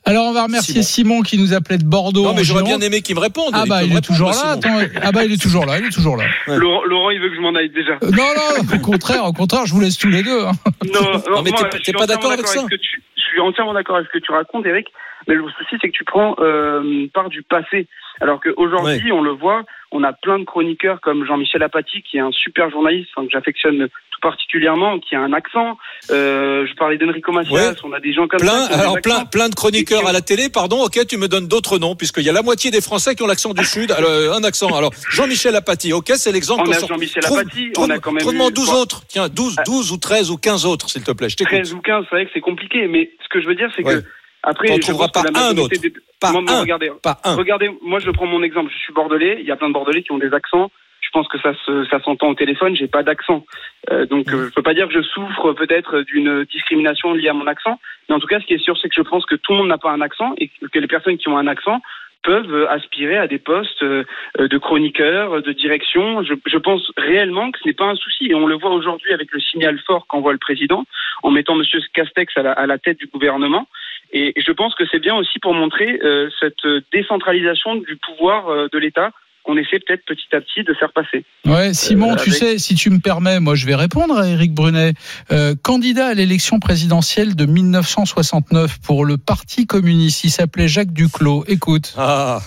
[0.06, 2.24] Alors on va remercier Simon, qui nous appelait de Bordeaux.
[2.24, 3.52] Non, mais j'aurais bien aimé qu'il me réponde.
[3.54, 4.52] Ah bah il est toujours là.
[4.54, 5.78] Attends, ah bah il est toujours là.
[5.78, 6.24] Il est toujours là.
[6.48, 7.92] Laurent, Laurent, il veut que je m'en aille déjà.
[8.02, 10.46] Euh, Non non, au contraire, au contraire, je vous laisse tous les deux.
[10.46, 10.54] hein.
[10.92, 13.74] Non, non, mais moi, t'es- pas d'accord avec ça ce que tu- Je suis entièrement
[13.74, 14.88] d'accord avec ce que tu racontes, Eric.
[15.28, 17.88] Mais le souci, c'est que tu prends euh, part du passé.
[18.22, 22.22] Alors qu'aujourd'hui, on le voit, on a plein de chroniqueurs comme Jean-Michel Apathy, qui est
[22.22, 25.78] un super journaliste enfin, que j'affectionne tout particulièrement, qui a un accent.
[26.12, 27.76] Euh, je parlais d'Enrico Macias, Ouais.
[27.86, 28.80] on a des gens comme Plein, ça.
[28.82, 31.96] alors plein, plein de chroniqueurs à la télé, pardon, ok, tu me donnes d'autres noms,
[31.96, 34.76] puisqu'il y a la moitié des Français qui ont l'accent du Sud, alors, un accent.
[34.76, 36.64] Alors, Jean-Michel Apathy, ok, c'est l'exemple.
[36.68, 36.80] On a.
[36.88, 38.82] Jean-Michel Apathy, on a quand même eu- 12 bon.
[38.82, 39.04] autres.
[39.08, 41.54] Tiens, 12, 12 ou 13 ou 15 autres, s'il te plaît, je t'écoute.
[41.56, 43.86] 13 ou 15, c'est vrai que c'est compliqué, mais ce que je veux dire, c'est
[43.86, 43.96] Ouais.
[44.02, 44.04] que
[44.44, 45.76] Après, trouveras pense que pas un autre.
[45.82, 46.62] des- Pas Moi, un.
[46.62, 47.36] regardez, Pas un.
[47.36, 48.72] regardez, moi je prends mon exemple.
[48.74, 49.38] Je suis bordelais.
[49.40, 50.70] Il y a plein de bordelais qui ont des accents.
[51.02, 52.76] Je pense que ça se, ça s'entend au téléphone.
[52.76, 53.46] J'ai pas d'accent,
[53.92, 57.34] Euh, donc euh, je peux pas dire que je souffre peut-être d'une discrimination liée à
[57.34, 57.80] mon accent.
[58.08, 59.60] Mais en tout cas, ce qui est sûr, c'est que je pense que tout le
[59.60, 61.82] monde n'a pas un accent et que les personnes qui ont un accent
[62.22, 64.04] peuvent euh, aspirer à des postes euh,
[64.38, 66.22] de chroniqueurs, de direction.
[66.24, 68.28] Je, je pense réellement que ce n'est pas un souci.
[68.30, 70.84] Et on le voit aujourd'hui avec le signal fort qu'envoie le président
[71.24, 73.68] en mettant Monsieur Castex à la, à la tête du gouvernement.
[74.12, 78.68] Et je pense que c'est bien aussi pour montrer euh, cette décentralisation du pouvoir euh,
[78.74, 79.12] de l'État
[79.44, 81.24] qu'on essaie peut-être petit à petit de faire passer.
[81.46, 84.28] Ouais, Simon, Euh, tu avec- sais, si tu me permets, moi je vais répondre à
[84.28, 84.94] Éric Brunet.
[85.32, 91.46] Euh, candidat à l'élection présidentielle de 1969 pour le Parti communiste, il s'appelait Jacques Duclos.
[91.48, 91.94] Écoute.
[91.98, 92.40] Ah.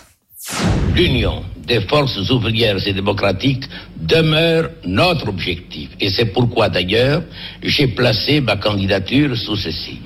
[0.95, 3.65] L'union des forces ouvrières et démocratiques
[3.97, 5.89] demeure notre objectif.
[6.01, 7.23] Et c'est pourquoi d'ailleurs
[7.63, 9.99] j'ai placé ma candidature sous ce signe.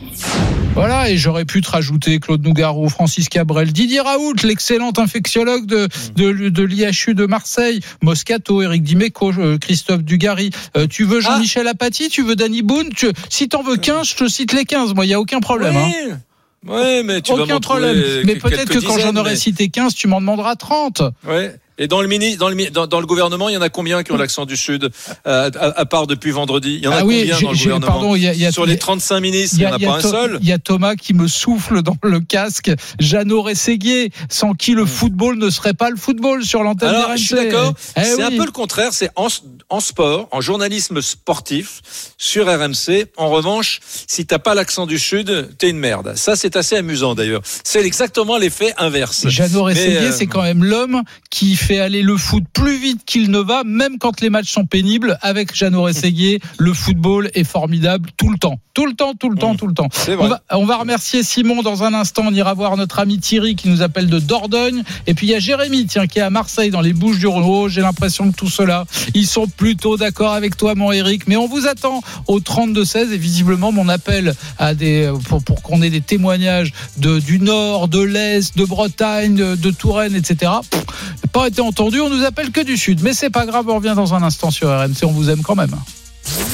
[0.75, 5.89] Voilà, et j'aurais pu te rajouter Claude Nougaro, Francis Cabrel, Didier Raoult, l'excellent infectiologue de,
[6.17, 10.51] de, de l'IHU de Marseille, Moscato, Éric Dimeco, euh, Christophe Dugarry.
[10.77, 14.17] Euh, tu veux Jean-Michel Apathy, tu veux Danny Boone tu, Si t'en veux 15, je
[14.17, 15.75] te cite les 15, moi, il n'y a aucun problème.
[15.77, 16.11] Oui.
[16.13, 16.19] hein.
[16.67, 18.23] Ouais, mais tu vas Aucun trouver problème.
[18.25, 21.03] Mais peut-être que quand j'en dizaines, aurai mais- cité 15, tu m'en demanderas 30.
[21.27, 21.55] Ouais.
[21.79, 24.03] Et dans le mini, dans le dans, dans le gouvernement, il y en a combien
[24.03, 24.91] qui ont l'accent du sud,
[25.27, 26.75] euh, à, à part depuis vendredi?
[26.77, 27.87] Il y en a Ah oui, combien dans le gouvernement?
[27.87, 29.89] pardon, y a- y a- Sur les 35 ministres, Il n'y en a, y a
[29.89, 30.39] pas un seul?
[30.41, 32.71] il y a Thomas qui me souffle dans le casque.
[32.99, 36.95] Jeannot Rességuier, sans qui le football ne serait pas le football sur l'antenne Hmm.
[36.95, 37.17] Alors, RMC.
[37.19, 37.75] je suis d'accord.
[37.97, 38.93] Eh c'est un peu le contraire.
[38.93, 39.27] C'est en,
[39.69, 41.83] en sport, en journalisme sportif,
[42.17, 43.07] sur RMC.
[43.17, 46.13] En revanche, si t'as pas l'accent du sud, t'es une merde.
[46.17, 47.43] Ça, c'est assez amusant d'ailleurs.
[47.65, 49.29] C'est exactement l'effet inverse.
[49.29, 53.29] Jeannot Rességuier, euh, c'est quand même l'homme qui fait aller le foot plus vite qu'il
[53.29, 55.19] ne va, même quand les matchs sont pénibles.
[55.21, 58.61] Avec Jeannot Rességuier, le football est formidable tout le temps.
[58.73, 59.89] Tout le temps, tout le temps, tout le temps.
[60.07, 62.23] On va, on va remercier Simon dans un instant.
[62.27, 64.85] On ira voir notre ami Thierry qui nous appelle de Dordogne.
[65.09, 67.27] Et puis il y a Jérémy, tiens, qui est à Marseille dans les Bouches du
[67.27, 67.43] Rhône.
[67.45, 71.27] Oh, J'ai l'impression que tout cela, ils sont plutôt d'accord avec toi, mon Eric.
[71.27, 75.83] Mais on vous attend au 32-16 et visiblement mon appel à des, pour, pour qu'on
[75.83, 80.53] ait des témoignages de, du Nord, de l'Est, de Bretagne, de, de Touraine, etc.
[80.71, 80.85] Pff,
[81.25, 82.03] n'a pas été entendu.
[82.03, 83.03] On nous appelle que du Sud.
[83.03, 83.65] Mais c'est pas grave.
[83.69, 85.05] On revient dans un instant sur RMC.
[85.05, 85.75] On vous aime quand même.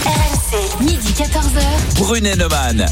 [0.05, 1.99] RMC, midi 14h.
[1.99, 2.87] Brunet Neumann.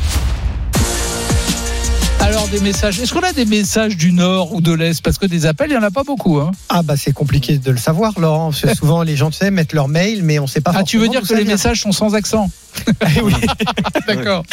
[2.21, 3.01] Alors des messages.
[3.01, 5.03] Est-ce qu'on a des messages du Nord ou de l'Est?
[5.03, 6.39] Parce que des appels, il y en a pas beaucoup.
[6.39, 6.53] Hein.
[6.69, 8.51] Ah bah c'est compliqué de le savoir, Laurent.
[8.51, 10.73] Parce que souvent les gens tu sais mettent leur mail, mais on sait pas.
[10.75, 11.55] Ah, tu veux dire que les vient.
[11.55, 12.51] messages sont sans accent?
[13.17, 13.35] Eh oui.
[14.07, 14.45] D'accord.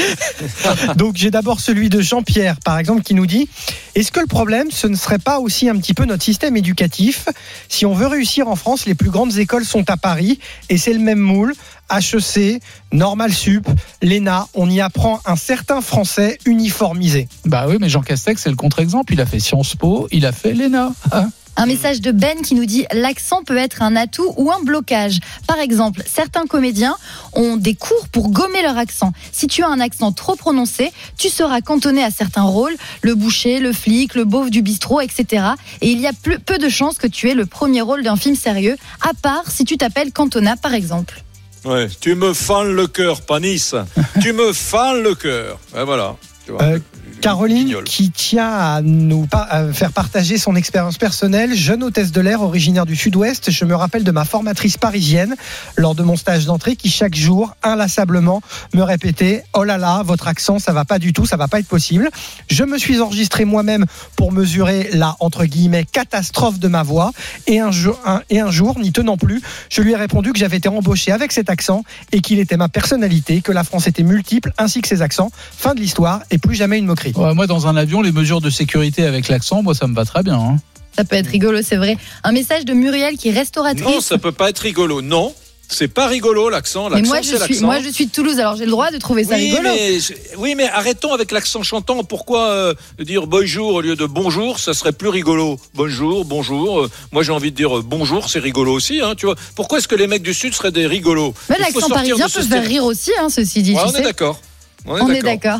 [0.95, 3.47] Donc j'ai d'abord celui de Jean-Pierre, par exemple, qui nous dit
[3.93, 7.27] Est-ce que le problème, ce ne serait pas aussi un petit peu notre système éducatif?
[7.69, 10.93] Si on veut réussir en France, les plus grandes écoles sont à Paris et c'est
[10.93, 11.53] le même moule.
[11.91, 13.67] HEC, Normal Sup,
[14.01, 17.27] l'ENA, on y apprend un certain français uniformisé.
[17.45, 19.13] Bah oui, mais Jean Castex, c'est le contre-exemple.
[19.13, 20.91] Il a fait Sciences Po, il a fait l'ENA.
[21.11, 24.61] Hein Un message de Ben qui nous dit l'accent peut être un atout ou un
[24.63, 25.19] blocage.
[25.47, 26.95] Par exemple, certains comédiens
[27.33, 29.11] ont des cours pour gommer leur accent.
[29.31, 33.59] Si tu as un accent trop prononcé, tu seras cantonné à certains rôles, le boucher,
[33.59, 35.45] le flic, le beauf du bistrot, etc.
[35.81, 38.17] Et il y a plus- peu de chances que tu aies le premier rôle d'un
[38.17, 41.23] film sérieux, à part si tu t'appelles Cantona par exemple.
[41.65, 43.71] Ouais, tu me fends le cœur, Panis.
[44.21, 45.59] tu me fends le cœur.
[45.75, 46.15] Ouais, voilà.
[46.45, 46.79] Tu vois, Euh,
[47.21, 52.41] Caroline, qui tient à nous à faire partager son expérience personnelle, jeune hôtesse de l'air
[52.41, 55.35] originaire du sud-ouest, je me rappelle de ma formatrice parisienne
[55.75, 58.41] lors de mon stage d'entrée qui chaque jour, inlassablement,
[58.73, 61.59] me répétait Oh là là, votre accent, ça va pas du tout, ça va pas
[61.59, 62.09] être possible.
[62.49, 67.11] Je me suis enregistré moi-même pour mesurer la entre guillemets catastrophe de ma voix
[67.47, 70.39] et un, jour, un- et un jour, n'y tenant plus, je lui ai répondu que
[70.39, 74.03] j'avais été embauché avec cet accent et qu'il était ma personnalité, que la France était
[74.03, 75.31] multiple ainsi que ses accents.
[75.57, 77.06] Fin de l'histoire et plus jamais une moquerie.
[77.15, 80.05] Ouais, moi, dans un avion, les mesures de sécurité avec l'accent, moi, ça me va
[80.05, 80.35] très bien.
[80.39, 80.57] hein.
[80.95, 81.95] Ça peut être rigolo, c'est vrai.
[82.23, 83.83] Un message de Muriel qui est restauratrice.
[83.85, 85.03] Non, ça peut pas être rigolo.
[85.03, 85.31] Non,
[85.69, 86.89] c'est pas rigolo l'accent.
[86.89, 89.23] mais moi je, suis, moi je suis de Toulouse, alors j'ai le droit de trouver
[89.25, 89.69] ça oui, rigolo.
[89.69, 89.97] mais,
[90.37, 92.03] oui, mais arrêtons avec l'accent chantant.
[92.03, 95.59] Pourquoi euh, dire bonjour au lieu de bonjour Ça serait plus rigolo.
[95.75, 96.79] Bonjour, bonjour.
[96.79, 98.99] Euh, moi, j'ai envie de dire euh, bonjour, c'est rigolo aussi.
[99.01, 99.35] Hein, tu vois.
[99.55, 101.35] Pourquoi est-ce que les mecs du Sud seraient des rigolos?
[101.49, 103.73] L'accent parisien peut faire rire aussi, hein, ceci dit.
[103.73, 103.99] Ouais, tu on sais.
[103.99, 104.39] est d'accord.
[104.87, 105.59] On est d'accord.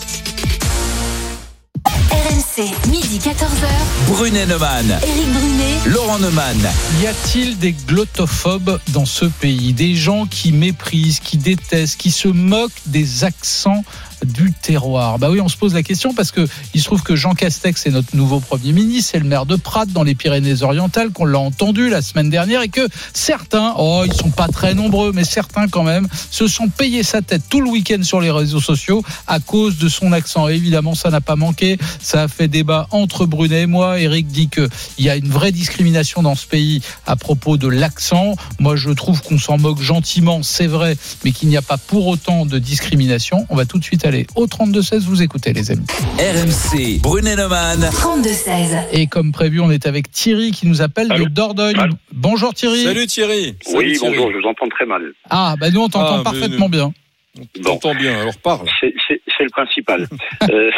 [1.87, 3.67] RMC, midi 14h.
[4.07, 5.79] Brunet Neumann, Éric Brunet.
[5.87, 6.57] Laurent Neumann.
[7.01, 9.73] Y a-t-il des glottophobes dans ce pays?
[9.73, 13.83] Des gens qui méprisent, qui détestent, qui se moquent des accents
[14.23, 15.17] du terroir?
[15.17, 17.87] Bah oui, on se pose la question parce que il se trouve que Jean Castex
[17.87, 21.39] est notre nouveau Premier ministre, c'est le maire de Prat dans les Pyrénées-Orientales, qu'on l'a
[21.39, 25.67] entendu la semaine dernière et que certains, oh ils sont pas très nombreux, mais certains
[25.67, 29.39] quand même, se sont payés sa tête tout le week-end sur les réseaux sociaux à
[29.39, 30.47] cause de son accent.
[30.49, 33.99] Et évidemment, ça n'a pas manqué, ça a fait débat entre Brunet et moi.
[33.99, 37.67] Eric dit que il y a une vraie discrimination dans ce pays à propos de
[37.67, 38.35] l'accent.
[38.59, 42.07] Moi, je trouve qu'on s'en moque gentiment, c'est vrai, mais qu'il n'y a pas pour
[42.07, 43.45] autant de discrimination.
[43.49, 45.85] On va tout de suite aller au 32-16, vous écoutez les amis.
[46.17, 47.81] RMC, Brunet Neumann.
[47.81, 48.87] 32-16.
[48.91, 51.77] Et comme prévu, on est avec Thierry qui nous appelle Allô de Dordogne.
[51.77, 52.83] Allô Bonjour Thierry.
[52.83, 53.55] Salut Thierry.
[53.73, 54.15] Oui, Thierry.
[54.15, 55.01] bonjour, je vous entends très mal.
[55.29, 56.93] Ah, bah nous on t'entend Ah, parfaitement bien.
[57.37, 58.67] On t'entend bien, alors parle.
[58.79, 60.07] C'est le principal.
[60.49, 60.69] euh,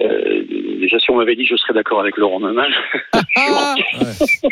[0.00, 0.42] euh,
[0.80, 2.70] déjà, si on m'avait dit je serais d'accord avec Laurent Neumann,
[3.36, 3.74] Ah,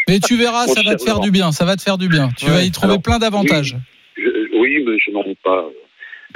[0.08, 2.28] mais tu verras, ça va te faire du bien, ça va te faire du bien.
[2.38, 2.50] Tu Ouais.
[2.52, 3.76] vas y trouver Alors, plein d'avantages.
[4.16, 5.68] oui, mais je n'en doute pas.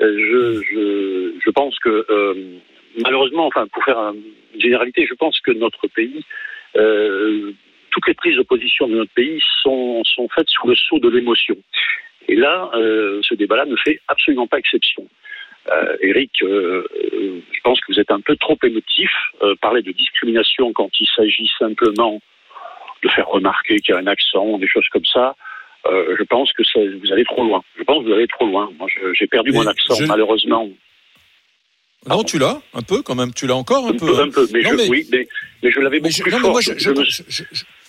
[0.00, 2.34] Euh, je, je, je pense que, euh,
[3.02, 4.14] malheureusement, enfin, pour faire un-
[4.54, 6.24] une généralité, je pense que notre pays,
[6.76, 7.52] euh,
[7.90, 11.08] toutes les prises de position de notre pays sont, sont faites sous le sceau de
[11.08, 11.56] l'émotion.
[12.28, 15.06] Et là, euh, ce débat-là ne fait absolument pas exception.
[15.70, 19.10] Euh, Eric, euh, euh, je pense que vous êtes un peu trop émotif.
[19.42, 22.20] Euh, parler de discrimination quand il s'agit simplement
[23.02, 25.34] de faire remarquer qu'il y a un accent, des choses comme ça,
[25.86, 27.62] je pense que ça, vous allez trop loin.
[27.78, 28.70] Je pense que vous allez trop loin.
[28.78, 30.68] Moi, j'ai perdu Mais mon accent, je- malheureusement.
[32.06, 34.06] Non, tu l'as, un peu quand même, tu l'as encore un Un peu.
[34.06, 34.24] peu, hein.
[34.26, 34.46] un peu.
[34.52, 35.28] Mais, Non, je, mais- oui, mais,
[35.62, 36.50] mais je l'avais beaucoup je, plus non, mais fort.
[36.52, 37.04] moi, je, je- me-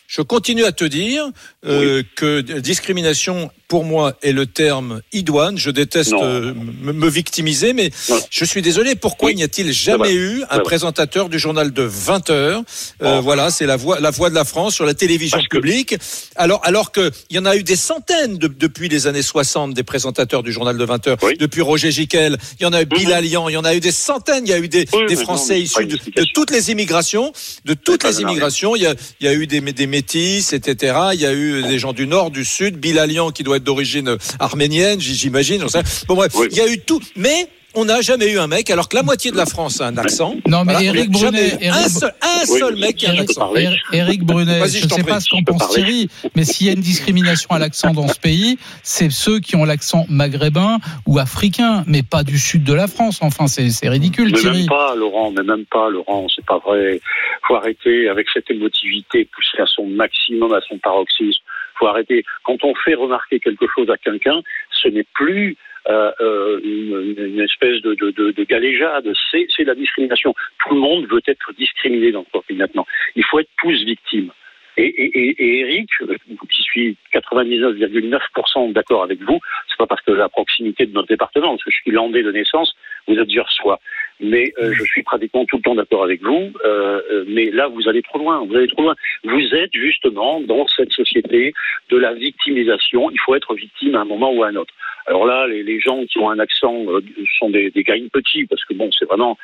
[0.09, 1.23] je- continue à te dire
[1.65, 5.57] euh, que discrimination, pour moi, est le terme idoine.
[5.57, 8.19] Je déteste euh, me, victimiser, mais Non.
[8.31, 8.95] je suis désolé.
[8.95, 9.35] Pourquoi Oui.
[9.35, 12.63] n'y a-t-il jamais eu un présentateur du journal de 20 heures?
[13.03, 13.21] Euh, Oh.
[13.21, 15.95] Voilà, c'est la voix, la voix de la France sur la télévision Parce que- publique.
[16.35, 19.73] Alors, alors que il y en a eu des centaines de- depuis les années 60
[19.73, 21.17] des présentateurs du journal de 20 heures.
[21.21, 21.35] Oui.
[21.37, 22.97] Depuis Roger Giquel, il y en a eu Mhm.
[22.97, 24.45] Bilal il y en a eu des centaines.
[24.47, 25.97] Il y a eu des, des non, Français issus de,
[26.33, 27.31] toutes les immigrations,
[27.65, 28.75] de toutes les immigrations.
[28.75, 30.97] Il y a, il y a eu des, des métis, etc.
[31.13, 32.77] Il y a eu des gens du nord, du sud.
[32.77, 35.65] Bilalian qui doit être d'origine arménienne, j'imagine.
[36.07, 36.47] Bon bref, Oui.
[36.51, 39.03] il y a eu tout, mais on n'a jamais eu un mec, alors que la
[39.03, 40.35] moitié de la France a un accent.
[40.47, 43.53] Non, mais Voilà, jamais Brunet, un seul, un mec qui a un accent.
[43.93, 45.75] Éric Brunet, Vas-y, je ne t'en sais prie, pas ce qu'en pense parler.
[45.75, 49.55] Thierry, mais s'il y a une discrimination à l'accent dans ce pays, c'est ceux qui
[49.55, 53.19] ont l'accent maghrébin ou africain, mais pas du sud de la France.
[53.21, 54.57] Enfin, c'est c'est ridicule, Mais Thierry.
[54.59, 56.99] même pas, Laurent, mais même pas, Laurent, c'est pas vrai.
[57.47, 61.41] Faut arrêter avec cette émotivité poussée à son maximum, à son paroxysme.
[61.79, 62.23] Faut arrêter.
[62.43, 65.55] Quand on fait remarquer quelque chose à quelqu'un, ce n'est plus
[65.87, 70.35] euh, euh, une, espèce de, de, de, de galéjade, c'est la discrimination.
[70.59, 72.85] Tout le monde veut être discriminé dans ce pays maintenant.
[73.15, 74.31] Il faut être tous victimes.
[74.77, 76.15] Et, Eric, euh,
[76.49, 81.49] qui suis 99,9% d'accord avec vous, c'est pas parce que la proximité de notre département,
[81.49, 82.75] parce que je suis landais de naissance,
[83.07, 83.79] vous êtes soi.
[84.19, 86.51] Mais euh, je suis pratiquement tout le temps d'accord avec vous.
[86.65, 88.45] euh, euh, mais là, vous allez trop loin.
[88.45, 88.95] Vous allez trop loin.
[89.23, 91.53] Vous êtes justement dans cette société
[91.89, 93.09] de la victimisation.
[93.11, 94.73] Il faut être victime à un moment ou à un autre.
[95.07, 97.01] Alors là, les, gens qui ont un accent euh,
[97.39, 99.37] sont des, des gailles petits parce que bon, c'est vraiment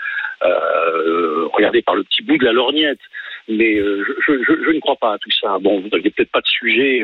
[0.44, 3.00] euh, regardez par le petit bout de la lorgnette.
[3.48, 5.58] Mais euh, je, je, je ne crois pas à tout ça.
[5.60, 7.02] Bon, vous n'aviez peut-être pas de sujet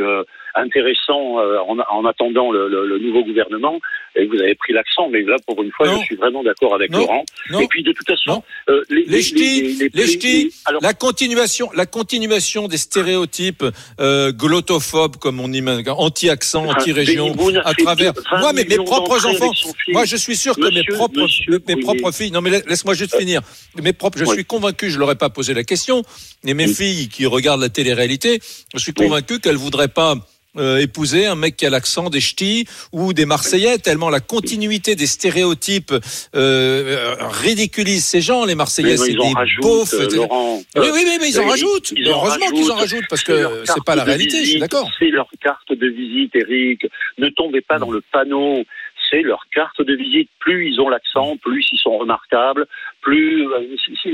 [0.56, 3.80] intéressant euh, en, en attendant le, le, le nouveau gouvernement
[4.16, 5.10] et vous avez pris l'accent.
[5.10, 6.00] Mais là, pour une fois, Non.
[6.00, 7.00] je suis vraiment d'accord avec Non.
[7.00, 7.24] Laurent.
[7.52, 7.60] Non.
[7.62, 11.86] Et puis de toute façon, euh, les, Les ch'tis, les ch'tis, alors, La continuation, la
[11.86, 13.66] continuation des stéréotypes
[14.00, 17.34] euh, glottophobes, comme on imagine, anti-accent, anti-région,
[17.64, 18.14] à travers.
[18.14, 19.52] deux- 20 Moi, mais mes propres enfants,
[19.90, 22.32] moi, je suis sûr que mes propres, monsieur mes propres filles.
[22.32, 23.42] Non, mais la- laisse-moi juste finir.
[23.82, 24.34] Mes propres, je Oui.
[24.36, 26.04] suis convaincu, je leur ai pas posé la question,
[26.44, 28.40] mais mes filles qui regardent la télé-réalité,
[28.74, 30.16] je suis convaincu qu'elles voudraient pas.
[30.58, 34.96] Euh, épouser un mec qui a l'accent des ch'tis ou des Marseillais, tellement la continuité
[34.96, 36.00] des stéréotypes euh,
[36.36, 38.46] euh, ridiculise ces gens.
[38.46, 39.94] Les Marseillais, c'est ils en des rajoutent, beaufs.
[39.94, 40.16] euh, etc.
[40.18, 40.62] Laurent.
[40.76, 41.94] Oui, oui, mais ils en Euh, rajoutent.
[41.96, 43.08] ils heureusement qu'ils en rajoutent.
[43.10, 44.44] parce que c'est pas la réalité.
[44.44, 44.90] Je suis d'accord.
[45.00, 46.86] C'est leur carte de visite, Eric.
[47.18, 48.64] Ne tombez pas dans le panneau.
[49.10, 50.30] C'est leur carte de visite.
[50.40, 52.66] Plus ils ont l'accent, plus ils sont remarquables,
[53.02, 53.48] plus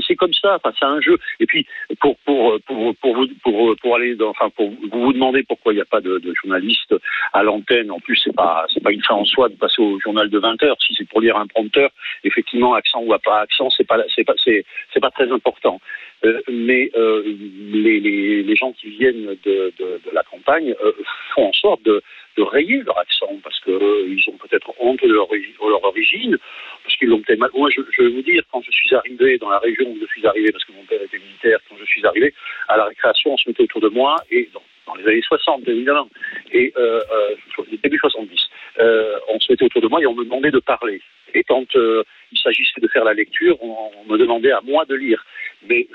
[0.07, 0.55] c'est comme ça.
[0.55, 1.17] Enfin, c'est un jeu.
[1.39, 1.65] Et puis
[1.99, 5.73] pour pour pour pour vous pour pour aller dans, enfin pour vous vous demandez pourquoi
[5.73, 6.95] il n'y a pas de, de journaliste
[7.33, 7.91] à l'antenne.
[7.91, 10.39] En plus, c'est pas c'est pas une fin en soi de passer au journal de
[10.39, 10.77] 20 heures.
[10.85, 11.89] Si c'est pour lire un prompteur,
[12.23, 15.79] effectivement, accent ou pas accent, c'est pas c'est pas c'est c'est pas très important.
[16.25, 20.91] Euh, mais euh, les, les, les gens qui viennent de, de, de la campagne euh,
[21.33, 22.01] font en sorte de,
[22.37, 26.37] de rayer leur accent parce qu'ils ont peut-être honte de leur, leur origine,
[26.83, 27.51] parce qu'ils l'ont peut-être mal.
[27.53, 30.05] Moi, je, je vais vous dire, quand je suis arrivé dans la région où je
[30.07, 32.33] suis arrivé, parce que mon père était militaire, quand je suis arrivé,
[32.67, 35.67] à la récréation, on se mettait autour de moi, et dans, dans les années 60,
[35.67, 36.09] évidemment,
[36.51, 38.37] et euh, euh, début 70,
[38.79, 41.01] euh, on se mettait autour de moi et on me demandait de parler.
[41.33, 44.85] Et quand euh, il s'agissait de faire la lecture, on, on, me demandait à moi
[44.85, 45.23] de lire.
[45.69, 45.87] Mais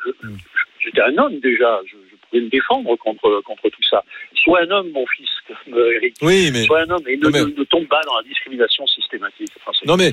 [0.78, 4.04] j'étais un homme déjà, je, je, pouvais me défendre contre, contre tout ça.
[4.34, 6.16] Sois un homme, mon fils, comme Eric.
[6.20, 6.64] Oui, mais...
[6.64, 7.40] Sois un homme et ne, mais...
[7.40, 9.50] ne, ne tombe pas dans la discrimination systématique.
[9.64, 10.12] Enfin, non, mais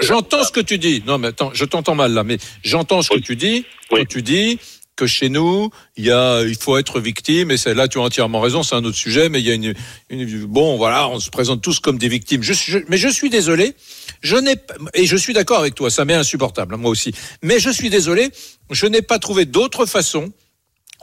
[0.00, 1.02] j'entends ce que tu dis.
[1.06, 3.20] Non, mais attends, je t'entends mal là, mais j'entends ce oui.
[3.20, 3.66] que tu dis.
[3.90, 4.00] Oui.
[4.00, 4.58] Quand tu dis
[4.96, 8.02] que chez nous, il y a, il faut être victime, et c'est là tu as
[8.02, 9.74] entièrement raison, c'est un autre sujet, mais il y a une,
[10.10, 12.42] une, bon, voilà, on se présente tous comme des victimes.
[12.42, 13.74] Je, je, mais je suis désolé,
[14.22, 14.56] je n'ai
[14.94, 17.12] et je suis d'accord avec toi, ça m'est insupportable, moi aussi.
[17.42, 18.30] Mais je suis désolé,
[18.70, 20.32] je n'ai pas trouvé d'autre façon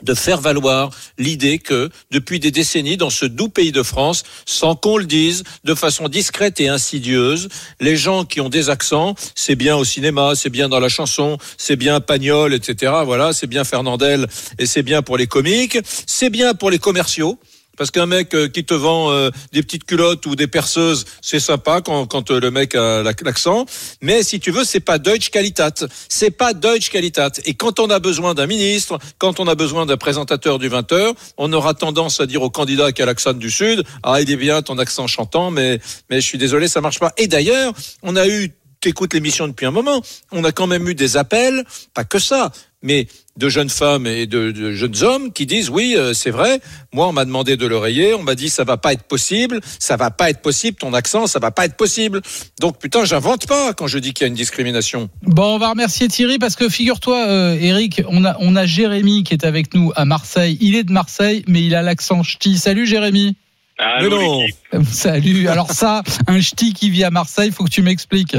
[0.02, 4.74] de faire valoir l'idée que depuis des décennies dans ce doux pays de France, sans
[4.74, 7.48] qu'on le dise, de façon discrète et insidieuse,
[7.80, 11.38] les gens qui ont des accents, c'est bien au cinéma, c'est bien dans la chanson,
[11.56, 12.92] c'est bien Pagnol, etc.
[13.04, 14.26] Voilà, c'est bien Fernandel
[14.58, 17.38] et c'est bien pour les comiques, c'est bien pour les commerciaux.
[17.76, 21.80] Parce qu'un mec qui te vend euh, des petites culottes ou des perceuses, c'est sympa
[21.80, 23.66] quand, quand le mec a l'accent.
[24.00, 25.74] Mais si tu veux, c'est pas Deutsche Qualitat.
[26.08, 27.32] C'est pas Deutsche Qualitat.
[27.44, 31.14] Et quand on a besoin d'un ministre, quand on a besoin d'un présentateur du 20h,
[31.36, 34.36] on aura tendance à dire au candidat qui a l'accent du Sud, ah, il est
[34.36, 37.12] bien ton accent chantant, mais, mais je suis désolé, ça marche pas.
[37.16, 38.52] Et d'ailleurs, on a eu
[38.86, 42.52] écoutes l'émission depuis un moment, on a quand même eu des appels, pas que ça,
[42.84, 46.60] mais de jeunes femmes et de, de jeunes hommes qui disent oui, euh, c'est vrai.
[46.92, 49.96] Moi, on m'a demandé de l'oreiller, on m'a dit ça va pas être possible, ça
[49.96, 52.20] va pas être possible, ton accent, ça va pas être possible.
[52.60, 55.08] Donc putain, j'invente pas quand je dis qu'il y a une discrimination.
[55.22, 59.24] Bon, on va remercier Thierry parce que figure-toi, euh, Eric, on a on a Jérémy
[59.24, 60.58] qui est avec nous à Marseille.
[60.60, 62.58] Il est de Marseille, mais il a l'accent ch'ti.
[62.58, 63.34] Salut Jérémy.
[63.78, 64.46] Allô, non.
[64.84, 65.48] Salut.
[65.48, 68.36] Alors ça, un ch'ti qui vit à Marseille, faut que tu m'expliques.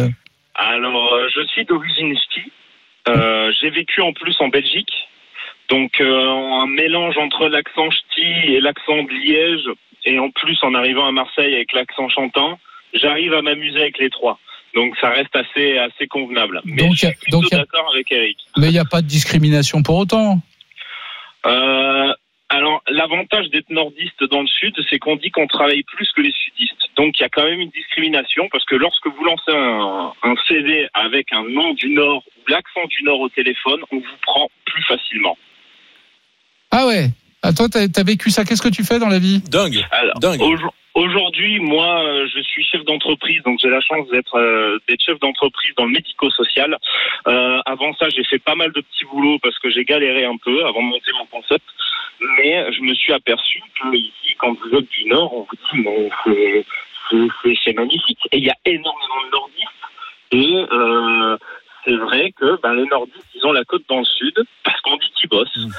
[0.55, 2.51] Alors, euh, je suis d'origine ch'ti.
[3.07, 4.91] Euh, j'ai vécu en plus en Belgique.
[5.69, 9.69] Donc, euh, un mélange entre l'accent ch'ti et l'accent de Liège.
[10.05, 12.59] Et en plus, en arrivant à Marseille avec l'accent chantant,
[12.93, 14.39] j'arrive à m'amuser avec les trois.
[14.75, 16.61] Donc, ça reste assez, assez convenable.
[16.65, 18.37] Mais donc, je suis plutôt d'accord avec Eric.
[18.57, 20.39] Mais il n'y a pas de discrimination pour autant.
[21.45, 22.13] Euh,
[22.49, 26.31] alors, l'avantage d'être nordiste dans le sud, c'est qu'on dit qu'on travaille plus que les
[26.31, 26.89] sudistes.
[26.95, 30.35] Donc, il y a quand même une discrimination parce que lorsque vous lancez un, un
[30.47, 34.47] CV avec un nom du Nord ou l'accent du Nord au téléphone, on vous prend
[34.65, 35.37] plus facilement.
[36.69, 37.07] Ah ouais
[37.41, 38.45] ah, Toi, t'as as vécu ça.
[38.45, 39.41] Qu'est-ce que tu fais dans la vie?
[39.49, 39.83] Dingue.
[39.91, 40.41] Alors, Dingue.
[40.95, 45.73] Aujourd'hui, moi, euh, je suis chef d'entreprise, donc j'ai la chance d'être euh, chef d'entreprise
[45.75, 46.77] dans le médico-social.
[47.27, 50.37] Euh, avant ça, j'ai fait pas mal de petits boulots parce que j'ai galéré un
[50.37, 51.65] peu avant de monter mon concept.
[52.37, 55.81] Mais je me suis aperçu que ici, quand vous êtes du Nord, on vous dit
[55.81, 58.19] mais c'est magnifique.
[58.31, 59.69] Et il y a énormément de nordistes.
[60.31, 61.37] Et euh,
[61.83, 64.97] c'est vrai que ben, les nordistes, ils ont la côte dans le sud parce qu'on
[64.97, 65.55] dit qu'ils bossent.
[65.55, 65.71] Mmh.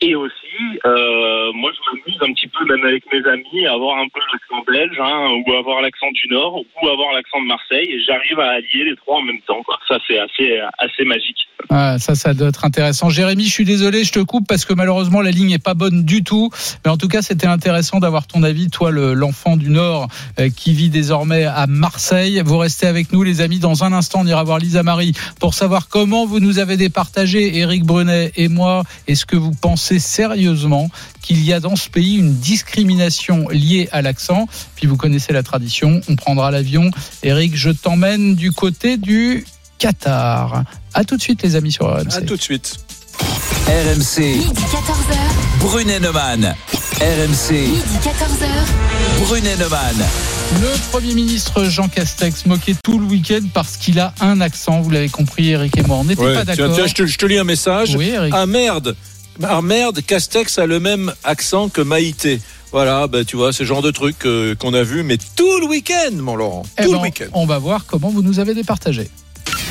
[0.00, 3.98] Et aussi, euh, moi, je m'amuse un petit peu, même avec mes amis, à avoir
[3.98, 7.88] un peu l'accent belge, hein, ou avoir l'accent du Nord, ou avoir l'accent de Marseille,
[7.90, 9.60] et j'arrive à allier les trois en même temps.
[9.64, 9.76] Quoi.
[9.88, 11.48] Ça, c'est assez, assez magique.
[11.70, 13.10] Ah, ça, ça doit être intéressant.
[13.10, 16.04] Jérémy, je suis désolé, je te coupe parce que malheureusement, la ligne n'est pas bonne
[16.04, 16.50] du tout.
[16.84, 20.06] Mais en tout cas, c'était intéressant d'avoir ton avis, toi, l'enfant du Nord,
[20.38, 22.40] euh, qui vit désormais à Marseille.
[22.44, 23.58] Vous restez avec nous, les amis.
[23.58, 27.58] Dans un instant, on ira voir Lisa Marie pour savoir comment vous nous avez départagé,
[27.58, 28.84] Éric Brunet et moi.
[29.08, 30.90] Est-ce que vous pensez sérieusement
[31.22, 34.46] qu'il y a dans ce pays une discrimination liée à l'accent.
[34.76, 36.90] Puis vous connaissez la tradition, on prendra l'avion.
[37.22, 39.46] Eric, je t'emmène du côté du
[39.78, 40.64] Qatar.
[40.94, 42.12] À tout de suite les amis sur RMC.
[42.14, 42.76] À tout de suite.
[43.66, 44.20] RMC.
[44.20, 45.60] Midi 14h.
[45.60, 46.54] Brunet Neumann.
[47.00, 47.52] RMC.
[47.52, 49.24] Midi 14h.
[49.26, 49.96] Brunet Neumann.
[50.62, 54.80] Le Premier ministre Jean Castex moquait tout le week-end parce qu'il a un accent.
[54.80, 55.98] Vous l'avez compris, Eric et moi.
[55.98, 56.74] On n'était Ouais, pas tiens, d'accord.
[56.76, 57.94] tiens, je, te, je te lis un message.
[57.96, 58.32] Oui, Eric.
[58.34, 58.96] Ah merde
[59.42, 62.40] Ah merde, Castex a le même accent que Maïté.
[62.72, 65.58] Voilà, bah, tu vois, c'est le genre de truc euh, qu'on a vu, mais tout
[65.60, 66.64] le week-end, mon Laurent.
[66.78, 67.26] Eh Tout ben, le week-end.
[67.32, 69.08] on va voir comment vous nous avez départagé.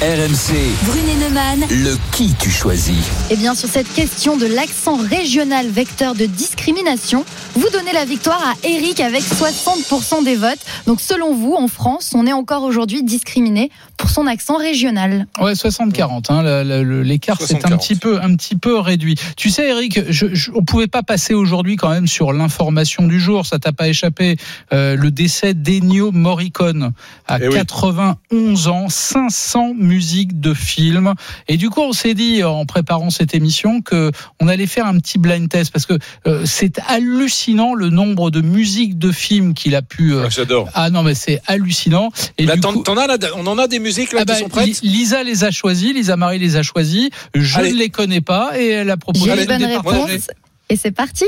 [0.02, 0.54] RMC.
[0.84, 1.66] Brunet Neumann.
[1.70, 2.96] Le qui tu choisis
[3.30, 7.26] Eh bien, sur cette question de l'accent régional vecteur de discrimination,
[7.56, 10.60] vous donnez la victoire à Eric avec 60% des votes.
[10.86, 15.28] Donc, selon vous, en France, on est encore aujourd'hui discriminé pour son accent régional.
[15.40, 16.26] Ouais, 60-40.
[16.32, 16.64] Hein,
[17.04, 17.78] L'écart c'est un 60-40.
[17.80, 19.16] petit peu, un petit peu réduit.
[19.36, 23.20] Tu sais, Eric, je, je- on pouvait pas passer aujourd'hui quand même sur l'information du
[23.20, 23.46] jour.
[23.46, 24.38] Ça t'a pas échappé.
[24.74, 26.92] Euh, le décès d'Ennio Morricone
[27.28, 27.54] à Eh oui.
[27.56, 31.14] 91 ans, 500 musiques de films.
[31.48, 34.98] Et du coup, on s'est dit en préparant cette émission que on allait faire un
[35.00, 39.76] petit blind test parce que euh, c'est hallucinant le nombre de musiques de films qu'il
[39.76, 40.14] a pu.
[40.14, 40.70] euh, Ah, J'adore.
[40.74, 42.12] ah non, mais c'est hallucinant.
[42.38, 44.50] Et Là, du coup- là, on en a des musiques là ah bah, qui sont
[44.50, 44.82] prêtes.
[44.82, 47.10] Li- Lisa les a choisis, Lisa Marie les a choisis.
[47.34, 47.72] Je Allez.
[47.74, 50.04] ne les connais pas et elle a proposé bonnes départager.
[50.04, 50.28] réponses.
[50.70, 51.26] Et c'est parti.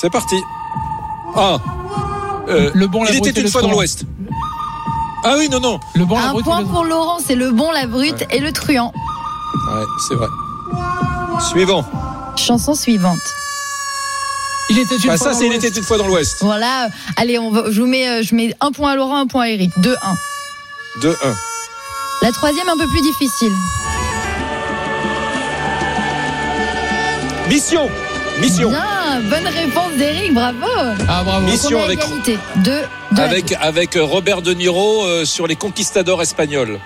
[0.00, 0.36] C'est parti.
[1.34, 1.58] Ah.
[2.48, 4.04] Euh, Le bon, la il brute était une le fois dans l'Ouest.
[5.24, 5.78] Ah oui, non, non.
[5.94, 8.24] Le bon, la Un brute et point le- pour Laurent, c'est le bon, la brute
[8.30, 8.92] et le truand.
[8.94, 10.28] Ouais, c'est vrai.
[11.50, 11.84] Suivant.
[12.36, 13.18] Chanson suivante.
[14.70, 15.64] Il était une Bah, fois ça, dans c'est il l'Ouest.
[15.64, 16.36] était une fois dans l'Ouest.
[16.42, 16.88] Voilà.
[17.16, 19.44] Allez, on va, je vous mets, euh, je mets un point à Laurent, un point
[19.44, 19.72] à Eric.
[19.78, 19.96] 2-1.
[21.02, 21.14] 2-1.
[22.22, 23.52] La troisième, un peu plus difficile.
[27.48, 27.88] Mission.
[28.40, 28.70] Mission.
[28.70, 30.66] Bien, bonne réponse d'Eric, bravo.
[31.08, 31.46] Ah bravo.
[31.46, 32.38] Mission avec- égalité.
[32.56, 32.82] Deux,
[33.16, 36.78] Avec, avec euh, Robert De Niro euh, sur les conquistadors espagnols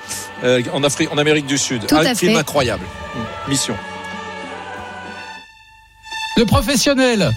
[0.42, 1.86] euh, en, Afrique, en Amérique du Sud.
[1.86, 2.38] Tout un à film fait.
[2.38, 2.86] incroyable.
[3.46, 3.76] Mission.
[6.36, 7.30] Le professionnel.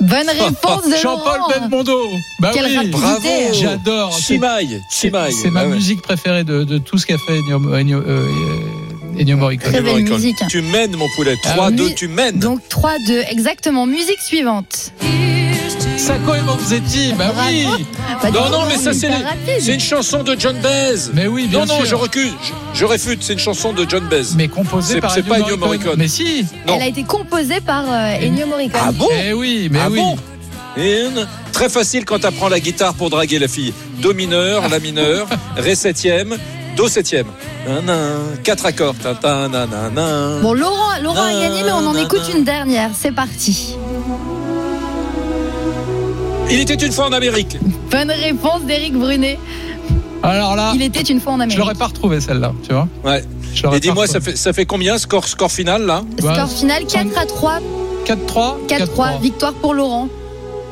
[0.00, 1.40] Bonne réponse de Jean-Paul.
[1.50, 1.98] Belmondo.
[2.40, 2.76] Bah Quelle oui.
[2.76, 2.98] rapidité.
[3.00, 3.28] Bravo.
[3.52, 4.14] J'adore.
[4.14, 4.80] C'est- Chimaï.
[4.90, 5.10] C'est
[5.50, 5.74] ma Ah ouais.
[5.74, 8.26] musique préférée de, de tout ce qu'a fait Ennio, Ennio, euh,
[9.18, 9.72] Ennio Morricone.
[9.72, 10.36] Très belle musique.
[10.48, 11.36] Tu mènes, mon poulet.
[11.44, 11.94] Ah 3-2, oui.
[11.94, 12.38] tu mènes.
[12.38, 13.86] Donc 3-2, exactement.
[13.86, 14.92] Musique suivante.
[16.10, 17.12] Sacco et Vanzetti.
[17.16, 17.66] Bah oui.
[18.20, 21.10] Bah, Non, dis non, mais ça, c'est les- une chanson de John Baez.
[21.14, 21.86] Mais oui, bien non, non, sûr.
[21.86, 22.32] je recuse.
[22.42, 23.22] Je, je réfute.
[23.22, 24.34] C'est une chanson de John Baez.
[24.34, 25.94] Mais composé C'est- par c'est Ennio pas Ennio Morricone.
[25.96, 26.44] Mais si.
[26.66, 26.74] non.
[26.74, 28.80] Elle a été composée par euh, Ennio Morricone.
[28.84, 30.00] Ah bon Eh oui, mais Ah oui.
[30.00, 30.16] bon.
[31.52, 33.72] Très facile quand tu apprends la guitare pour draguer la fille.
[33.98, 36.36] Do mineur, la mineur, Ré septième,
[36.76, 37.26] Do septième.
[38.42, 38.94] Quatre accords.
[40.42, 42.38] Bon, Laurent, Laurent a Non, gagné, mais on en non, écoute non.
[42.38, 42.90] une dernière.
[42.98, 43.76] C'est parti.
[46.50, 47.56] Il était une fois en Amérique.
[47.90, 49.38] Bonne réponse d'Éric Brunet.
[50.22, 51.58] Alors là, Il était une fois en je Amérique.
[51.58, 52.88] l'aurais pas retrouvé celle-là, tu vois.
[53.04, 53.24] Ouais.
[53.54, 56.02] Je Et dis-moi, ça fait, ça fait combien score, score final là?
[56.22, 57.58] Bah, Score final 4 à 3,
[58.06, 60.08] 4-3 4-3, victoire pour Laurent.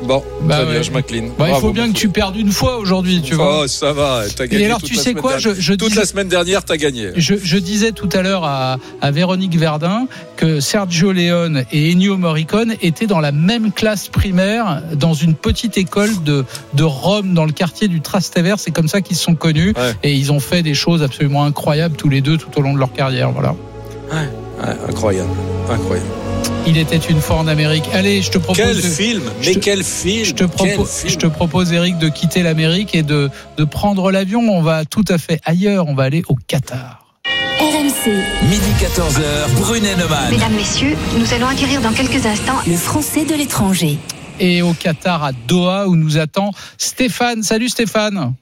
[0.01, 0.71] Bon, Bah ouais.
[0.71, 1.31] bien, je m'incline.
[1.37, 3.63] Bah, il faut bien que tu perdes une fois aujourd'hui, tu vois.
[3.63, 4.63] Oh, ça va, t'as gagné.
[4.63, 6.77] Et alors, toute tu la sais quoi je, je Toute disais- la semaine dernière, t'as
[6.77, 7.09] gagné.
[7.17, 12.15] Je, je disais tout à l'heure à, à Véronique Verdun que Sergio Leone et Ennio
[12.17, 16.45] Morricone étaient dans la même classe primaire dans une petite école de,
[16.75, 18.57] de Rome dans le quartier du Trastevere.
[18.57, 19.93] C'est comme ça qu'ils se sont connus Ouais.
[20.03, 22.79] et ils ont fait des choses absolument incroyables tous les deux tout au long de
[22.79, 23.31] leur carrière.
[23.31, 23.53] Voilà.
[24.11, 24.29] Ouais,
[24.87, 25.29] incroyable,
[25.69, 26.07] incroyable.
[26.67, 27.85] Il était une fois en Amérique.
[27.93, 28.57] Allez, je te propose.
[28.63, 31.27] Quel de- film je Mais te- quel film Je te, Quel propose, film je te
[31.27, 34.41] propose, Eric, de quitter l'Amérique et de, de prendre l'avion.
[34.41, 35.87] On va tout à fait ailleurs.
[35.87, 36.99] On va aller au Qatar.
[37.59, 38.11] RMC,
[38.43, 40.31] Midi 14h, Brunet Neumann.
[40.31, 43.97] Mesdames, Messieurs, nous allons acquérir dans quelques instants le français de l'étranger.
[44.39, 47.41] Et au Qatar, à Doha, où nous attend Stéphane.
[47.43, 48.33] Salut Stéphane.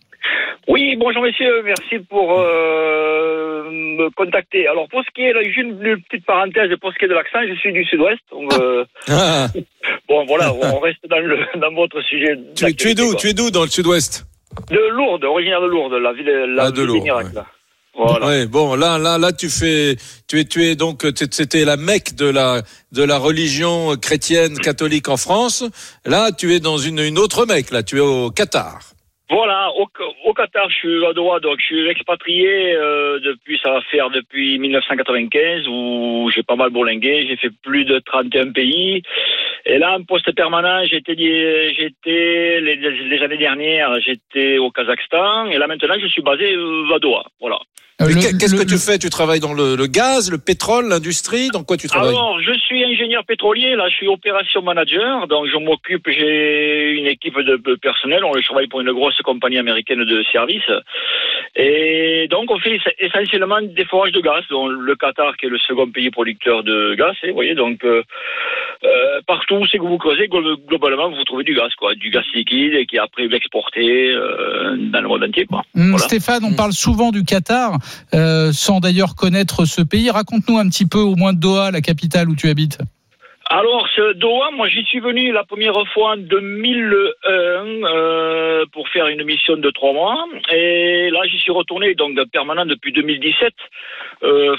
[0.67, 4.68] Oui, bonjour messieurs, merci pour euh, me contacter.
[4.68, 7.07] Alors pour ce qui est, là, juste une, une petite parenthèse, pour ce qui est
[7.07, 8.20] de l'accent, je suis du sud-ouest.
[8.34, 9.47] euh, Ah,
[10.09, 12.38] bon voilà, on reste dans, le, dans votre sujet.
[12.55, 13.15] tu, es- tu es d'où.
[13.15, 14.26] Tu es d'où dans le sud-ouest?
[14.72, 17.34] De Lourdes, originaire de Lourdes, la ville, la Ah, de Lourdes, d'Ignac, ouais.
[17.36, 17.45] là.
[17.99, 18.28] Voilà.
[18.28, 19.95] Ouais, bon, là, là, là, tu fais,
[20.28, 22.61] tu es, tu es donc, c'était la Mecque de la,
[22.91, 25.63] de la religion chrétienne catholique en France.
[26.05, 27.72] Là, tu es dans une, une autre Mecque.
[27.72, 28.80] Là, tu es au Qatar.
[29.30, 29.88] Voilà, au,
[30.23, 34.09] au Qatar, je suis à Doha, donc je suis expatrié euh, depuis, ça va faire
[34.09, 39.03] depuis 1995, où j'ai pas mal bourlingué, j'ai fait plus de 31 pays.
[39.65, 45.57] Et là, en poste permanent, j'étais, j'étais les, les années dernières, j'étais au Kazakhstan, et
[45.57, 47.25] là maintenant, je suis basé euh, à Doha.
[47.41, 47.59] Voilà.
[47.99, 48.99] Qu'est- Qu'est-ce le- que tu fais?
[48.99, 51.49] Tu travailles dans le, le gaz, le pétrole, l'industrie?
[51.49, 52.09] Dans quoi tu travailles?
[52.09, 57.07] Alors, je suis ingénieur pétrolier, là, je suis opération manager, donc je m'occupe, j'ai une
[57.07, 60.71] équipe de de personnel, on travaille pour une grosse compagnie américaine de services,
[61.55, 65.57] et donc on fait essentiellement des forages de gaz, dont le Qatar qui est le
[65.57, 68.03] second pays producteur de gaz, et vous voyez, donc euh,
[68.84, 72.23] euh, partout c'est que vous creusez, glo- globalement, vous trouvez du gaz, quoi, du gaz
[72.34, 75.63] liquide, et qui après est exporté euh, dans le monde entier, quoi.
[75.73, 75.97] Voilà.
[75.99, 77.78] Stéphane, on parle souvent du Qatar,
[78.13, 80.09] euh, sans d'ailleurs connaître ce pays.
[80.09, 82.78] Raconte-nous un petit peu, au moins Doha, la capitale où tu habites.
[83.49, 89.23] Alors, Doha, moi, j'y suis venu la première fois en 2001 euh, pour faire une
[89.23, 90.25] mission de trois mois.
[90.51, 93.53] Et là, j'y suis retourné, donc permanent depuis 2017.
[94.23, 94.55] Euh,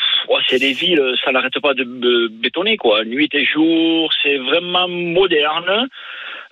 [0.49, 3.05] c'est des villes, ça n'arrête pas de bétonner, quoi.
[3.05, 5.89] Nuit et jour, c'est vraiment moderne.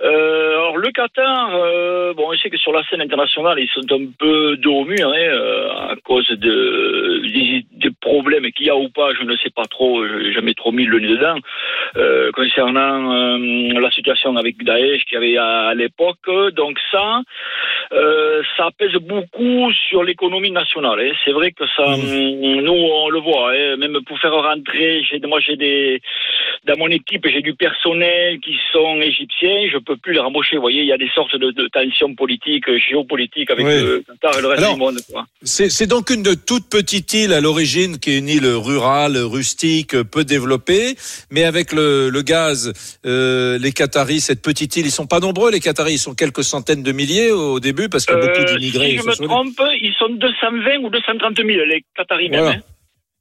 [0.03, 3.91] Euh, alors le Qatar, euh, bon, je sais que sur la scène internationale, ils sont
[3.93, 8.71] un peu dos au mur hein, euh, à cause de, des, des problèmes qu'il y
[8.71, 11.09] a ou pas, je ne sais pas trop, je n'ai jamais trop mis le nez
[11.09, 11.39] dedans,
[11.97, 16.29] euh, concernant euh, la situation avec Daesh qu'il y avait à, à l'époque.
[16.55, 17.23] Donc ça,
[17.93, 21.01] euh, ça pèse beaucoup sur l'économie nationale.
[21.01, 21.13] hein.
[21.25, 23.77] C'est vrai que ça, hum, nous on le voit, hein.
[23.79, 26.03] même pour faire rentrer, j'ai, moi j'ai des,
[26.65, 30.57] dans mon équipe j'ai du personnel qui sont égyptiens, je peux plus les rembaucher.
[30.57, 33.73] Vous voyez, il y a des sortes de, de tensions politiques, euh, géopolitiques avec Oui.
[33.73, 34.99] le Qatar et le reste Alors, du monde.
[35.43, 40.25] C'est donc une toute petite île à l'origine qui est une île rurale, rustique, peu
[40.25, 40.97] développée,
[41.31, 42.73] mais avec le, le gaz,
[43.07, 45.51] euh, les Qataris, cette petite île, ils sont pas nombreux.
[45.51, 48.41] Les Qataris, ils sont quelques centaines de milliers au début parce qu'il y a beaucoup
[48.41, 48.91] Euh, d'immigrés.
[48.91, 52.45] si je me trompe, ils sont 220 ou 230 000, les Qataris même.
[52.45, 52.61] Hein.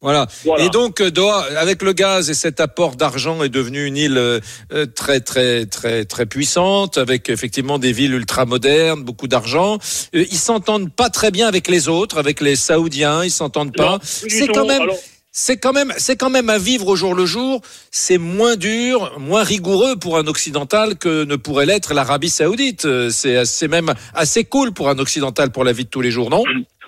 [0.01, 0.27] Voilà.
[0.43, 0.63] Voilà.
[0.65, 4.17] Et donc euh, Doha, avec le gaz et cet apport d'argent, est devenue une île
[4.17, 4.39] euh,
[4.73, 9.79] euh, très très très très puissante, avec effectivement des villes ultra modernes, beaucoup d'argent.
[10.13, 13.99] Ils s'entendent pas très bien avec les autres, avec les Saoudiens, ils s'entendent pas.
[14.03, 14.81] C'est quand même.
[14.83, 14.95] Alors-
[15.37, 17.59] C'est quand même, c'est quand même à vivre au jour le jour.
[17.91, 22.87] C'est moins dur, moins rigoureux pour un occidental que ne pourrait l'être l'Arabie Saoudite.
[23.09, 26.29] C'est, c'est même assez cool pour un occidental pour la vie de tous les jours,
[26.29, 26.41] non?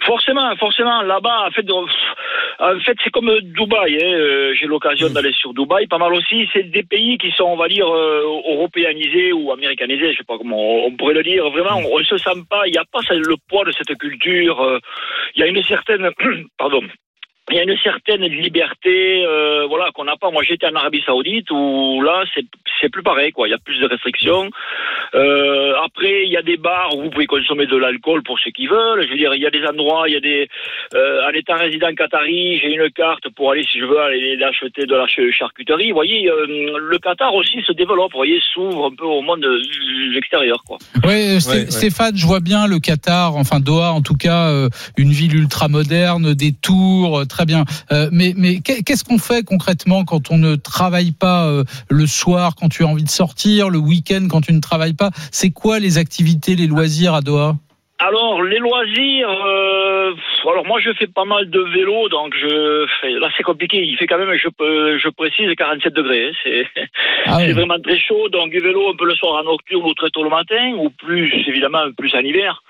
[0.05, 1.65] Forcément, forcément, là-bas, en fait,
[2.59, 3.95] en fait, c'est comme Dubaï.
[4.01, 6.47] hein, euh, J'ai l'occasion d'aller sur Dubaï, pas mal aussi.
[6.53, 10.37] C'est des pays qui sont, on va dire, euh, européanisés ou américanisés, je sais pas
[10.37, 11.49] comment on pourrait le dire.
[11.49, 12.67] Vraiment, on ne se sent pas.
[12.67, 14.61] Il n'y a pas le poids de cette culture.
[14.61, 14.79] euh,
[15.35, 16.09] Il y a une certaine,
[16.57, 16.81] pardon.
[17.49, 20.31] Il y a une certaine liberté, euh, voilà, qu'on n'a pas.
[20.31, 22.45] Moi, j'étais en Arabie Saoudite où là, c'est
[22.81, 23.47] c'est plus pareil, quoi.
[23.47, 24.49] Il y a plus de restrictions.
[25.15, 28.51] Euh, après, il y a des bars où vous pouvez consommer de l'alcool pour ceux
[28.51, 29.03] qui veulent.
[29.05, 30.47] Je veux dire, il y a des endroits, il y a des.
[30.93, 34.85] Euh, en étant résident qatari, j'ai une carte pour aller, si je veux, aller acheter
[34.85, 35.89] de la ch- charcuterie.
[35.89, 36.45] Vous voyez, euh,
[36.79, 38.11] le Qatar aussi se développe.
[38.11, 39.45] Vous voyez, s'ouvre un peu au monde
[40.17, 40.77] extérieur, quoi.
[41.05, 41.71] Oui, Ouais, ouais.
[41.71, 45.67] Stéphane, je vois bien le Qatar, enfin Doha en tout cas, euh, une ville ultra
[45.67, 47.65] moderne, des tours, euh, très bien.
[47.91, 52.07] Euh, mais mais qu'est- qu'est-ce qu'on fait concrètement quand on ne travaille pas euh, le
[52.07, 55.11] soir, quand tu as envie de sortir, le week-end quand tu ne travailles pas?
[55.31, 57.53] C'est quoi les activités, les loisirs à Doha?
[57.99, 60.11] Alors, les loisirs, euh,
[60.49, 62.85] alors moi je fais pas mal de vélo, donc je
[63.19, 64.49] là c'est compliqué, il fait quand même, je,
[65.03, 66.65] je précise, 47 degrés, hein, c'est
[67.25, 67.51] Ah oui.
[67.53, 70.23] vraiment très chaud, donc du vélo un peu le soir en nocturne ou très tôt
[70.23, 72.61] le matin, ou plus évidemment plus en hiver,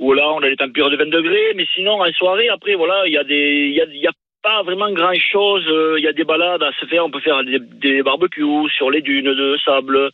[0.00, 3.06] où là on a des températures de 20 degrés, mais sinon en soirée, après voilà,
[3.06, 5.64] il y a des, il y a, y a pas vraiment grand chose,
[5.98, 9.02] il y a des balades à se faire, on peut faire des barbecues sur les
[9.02, 10.10] dunes de sable,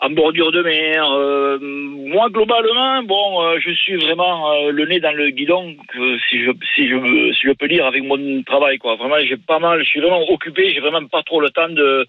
[0.00, 1.04] en bordure de mer.
[1.10, 6.18] Euh, moi, globalement, bon, euh, je suis vraiment euh, le nez dans le guidon, que
[6.28, 8.94] si je si je si je peux dire avec mon travail, quoi.
[8.96, 12.06] Vraiment, j'ai pas mal, je suis vraiment occupé, j'ai vraiment pas trop le temps de.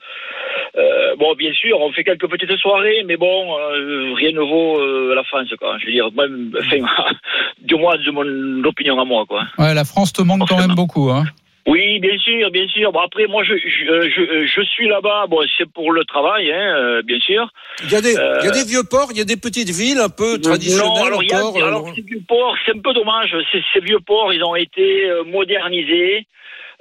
[0.77, 4.79] euh, bon, bien sûr, on fait quelques petites soirées, mais bon, euh, rien ne vaut
[4.79, 5.77] euh, la France, quoi.
[5.79, 7.11] Je veux dire, même, enfin,
[7.61, 9.45] du moins de mon opinion à moi, quoi.
[9.57, 11.09] Ouais, la France te manque quand même beaucoup.
[11.09, 11.23] Hein.
[11.71, 12.91] Oui, bien sûr, bien sûr.
[12.91, 15.27] Bon, après, moi, je, je, euh, je, je suis là-bas.
[15.27, 17.47] Bon, c'est pour le travail, hein, euh, bien sûr.
[17.83, 19.37] Il y a des, Euh, il y a des vieux ports, il y a des
[19.37, 21.57] petites villes un peu traditionnelles non, alors, il y a- encore.
[21.61, 23.35] euh, alors, ces vieux ports, c'est un peu dommage.
[23.51, 26.25] Ces, ces vieux ports, ils ont été euh, modernisés.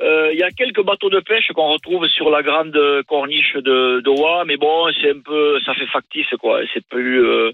[0.01, 2.79] Euh, Il y a quelques bateaux de pêche qu'on retrouve sur la grande
[3.09, 6.61] corniche de d'Oa, mais bon, c'est un peu, ça fait factice, quoi.
[6.73, 7.51] C'est plus, euh,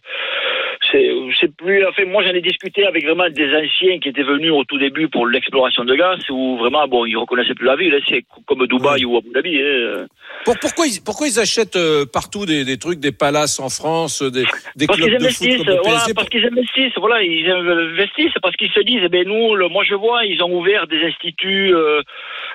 [1.41, 1.85] c'est, plus.
[1.87, 5.09] Enfin, moi, j'en ai discuté avec vraiment des anciens qui étaient venus au tout début
[5.09, 7.95] pour l'exploration de gaz, où vraiment, bon, ils reconnaissaient plus la ville.
[7.95, 8.05] hein.
[8.09, 9.61] C'est comme Dubaï ou Abu Dhabi.
[9.61, 10.07] hein.
[10.45, 14.23] Pour- pourquoi, ils, pourquoi ils achètent euh, partout des, des trucs, des palaces en France,
[14.23, 14.45] euh, des,
[14.77, 17.23] des Parce clubs qu'ils de foot investissent, comme le voilà, PSG parce qu'ils investissent, voilà,
[17.23, 20.53] ils investissent parce qu'ils se disent, eh ben nous, le- moi je vois, ils ont
[20.53, 22.01] ouvert des instituts, euh,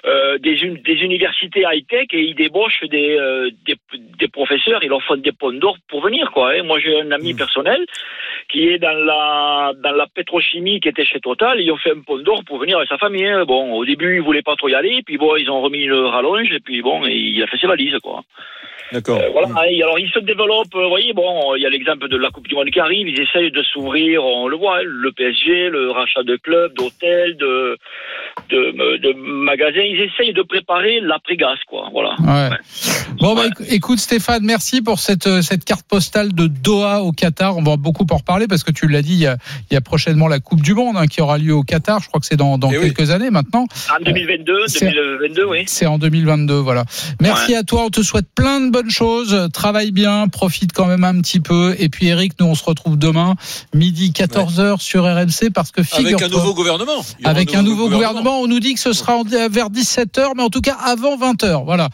[0.06, 3.18] euh, des, des universités high-tech et ils débauchent des,
[3.66, 3.76] des,
[4.20, 6.52] des professeurs, ils leur font des ponts d'or pour venir, quoi.
[6.54, 6.64] hein.
[6.64, 7.86] Moi j'ai un ami personnel
[8.52, 12.02] qui est dans la dans la pétrochimie qui était chez Total, ils ont fait un
[12.02, 13.26] pont d'or pour venir avec sa famille.
[13.26, 13.46] hein.
[13.46, 16.06] Bon, au début ils voulaient pas trop y aller, puis bon, ils ont remis le
[16.08, 18.22] rallonge et puis bon, il a fait ses valises, quoi.
[18.92, 19.20] D'accord.
[19.22, 19.50] Euh, voilà,
[19.84, 22.48] alors il se développe, euh, vous voyez, bon, il y a l'exemple de la Coupe
[22.48, 25.92] du Monde qui arrive, ils essayent de s'ouvrir, on le voit, hein, le PSG, le
[25.92, 27.78] rachat de clubs, d'hôtels, de,
[28.50, 32.16] de, de magasins, ils essayent de préparer l'après-gaz, quoi, voilà.
[32.20, 32.56] Ouais.
[33.20, 37.12] Bon, bah, éc- écoute Stéphane, merci pour cette, euh, cette carte postale de Doha au
[37.12, 37.58] Qatar.
[37.58, 39.38] On va beaucoup en reparler parce que tu l'as dit, il y, a,
[39.70, 42.00] il y a prochainement la Coupe du Monde hein, qui aura lieu au Qatar.
[42.02, 42.94] Je crois que c'est dans, dans Eh oui.
[42.94, 43.66] quelques années maintenant.
[43.90, 45.64] En 2022, c'est- 2022, oui.
[45.68, 46.86] C'est en 2022, voilà.
[47.22, 49.50] Merci à toi, on te souhaite plein de bonnes choses.
[49.54, 51.76] Travaille bien, profite quand même un petit peu.
[51.80, 53.36] Et puis Eric, nous on se retrouve demain,
[53.74, 57.04] midi 14h sur RMC parce que Avec figure un nouveau gouvernement.
[57.24, 60.50] Avec un nouveau gouvernement, on nous dit que ce sera en- vers 17h, mais en
[60.50, 61.64] tout cas avant 20h.
[61.66, 61.90] Voilà.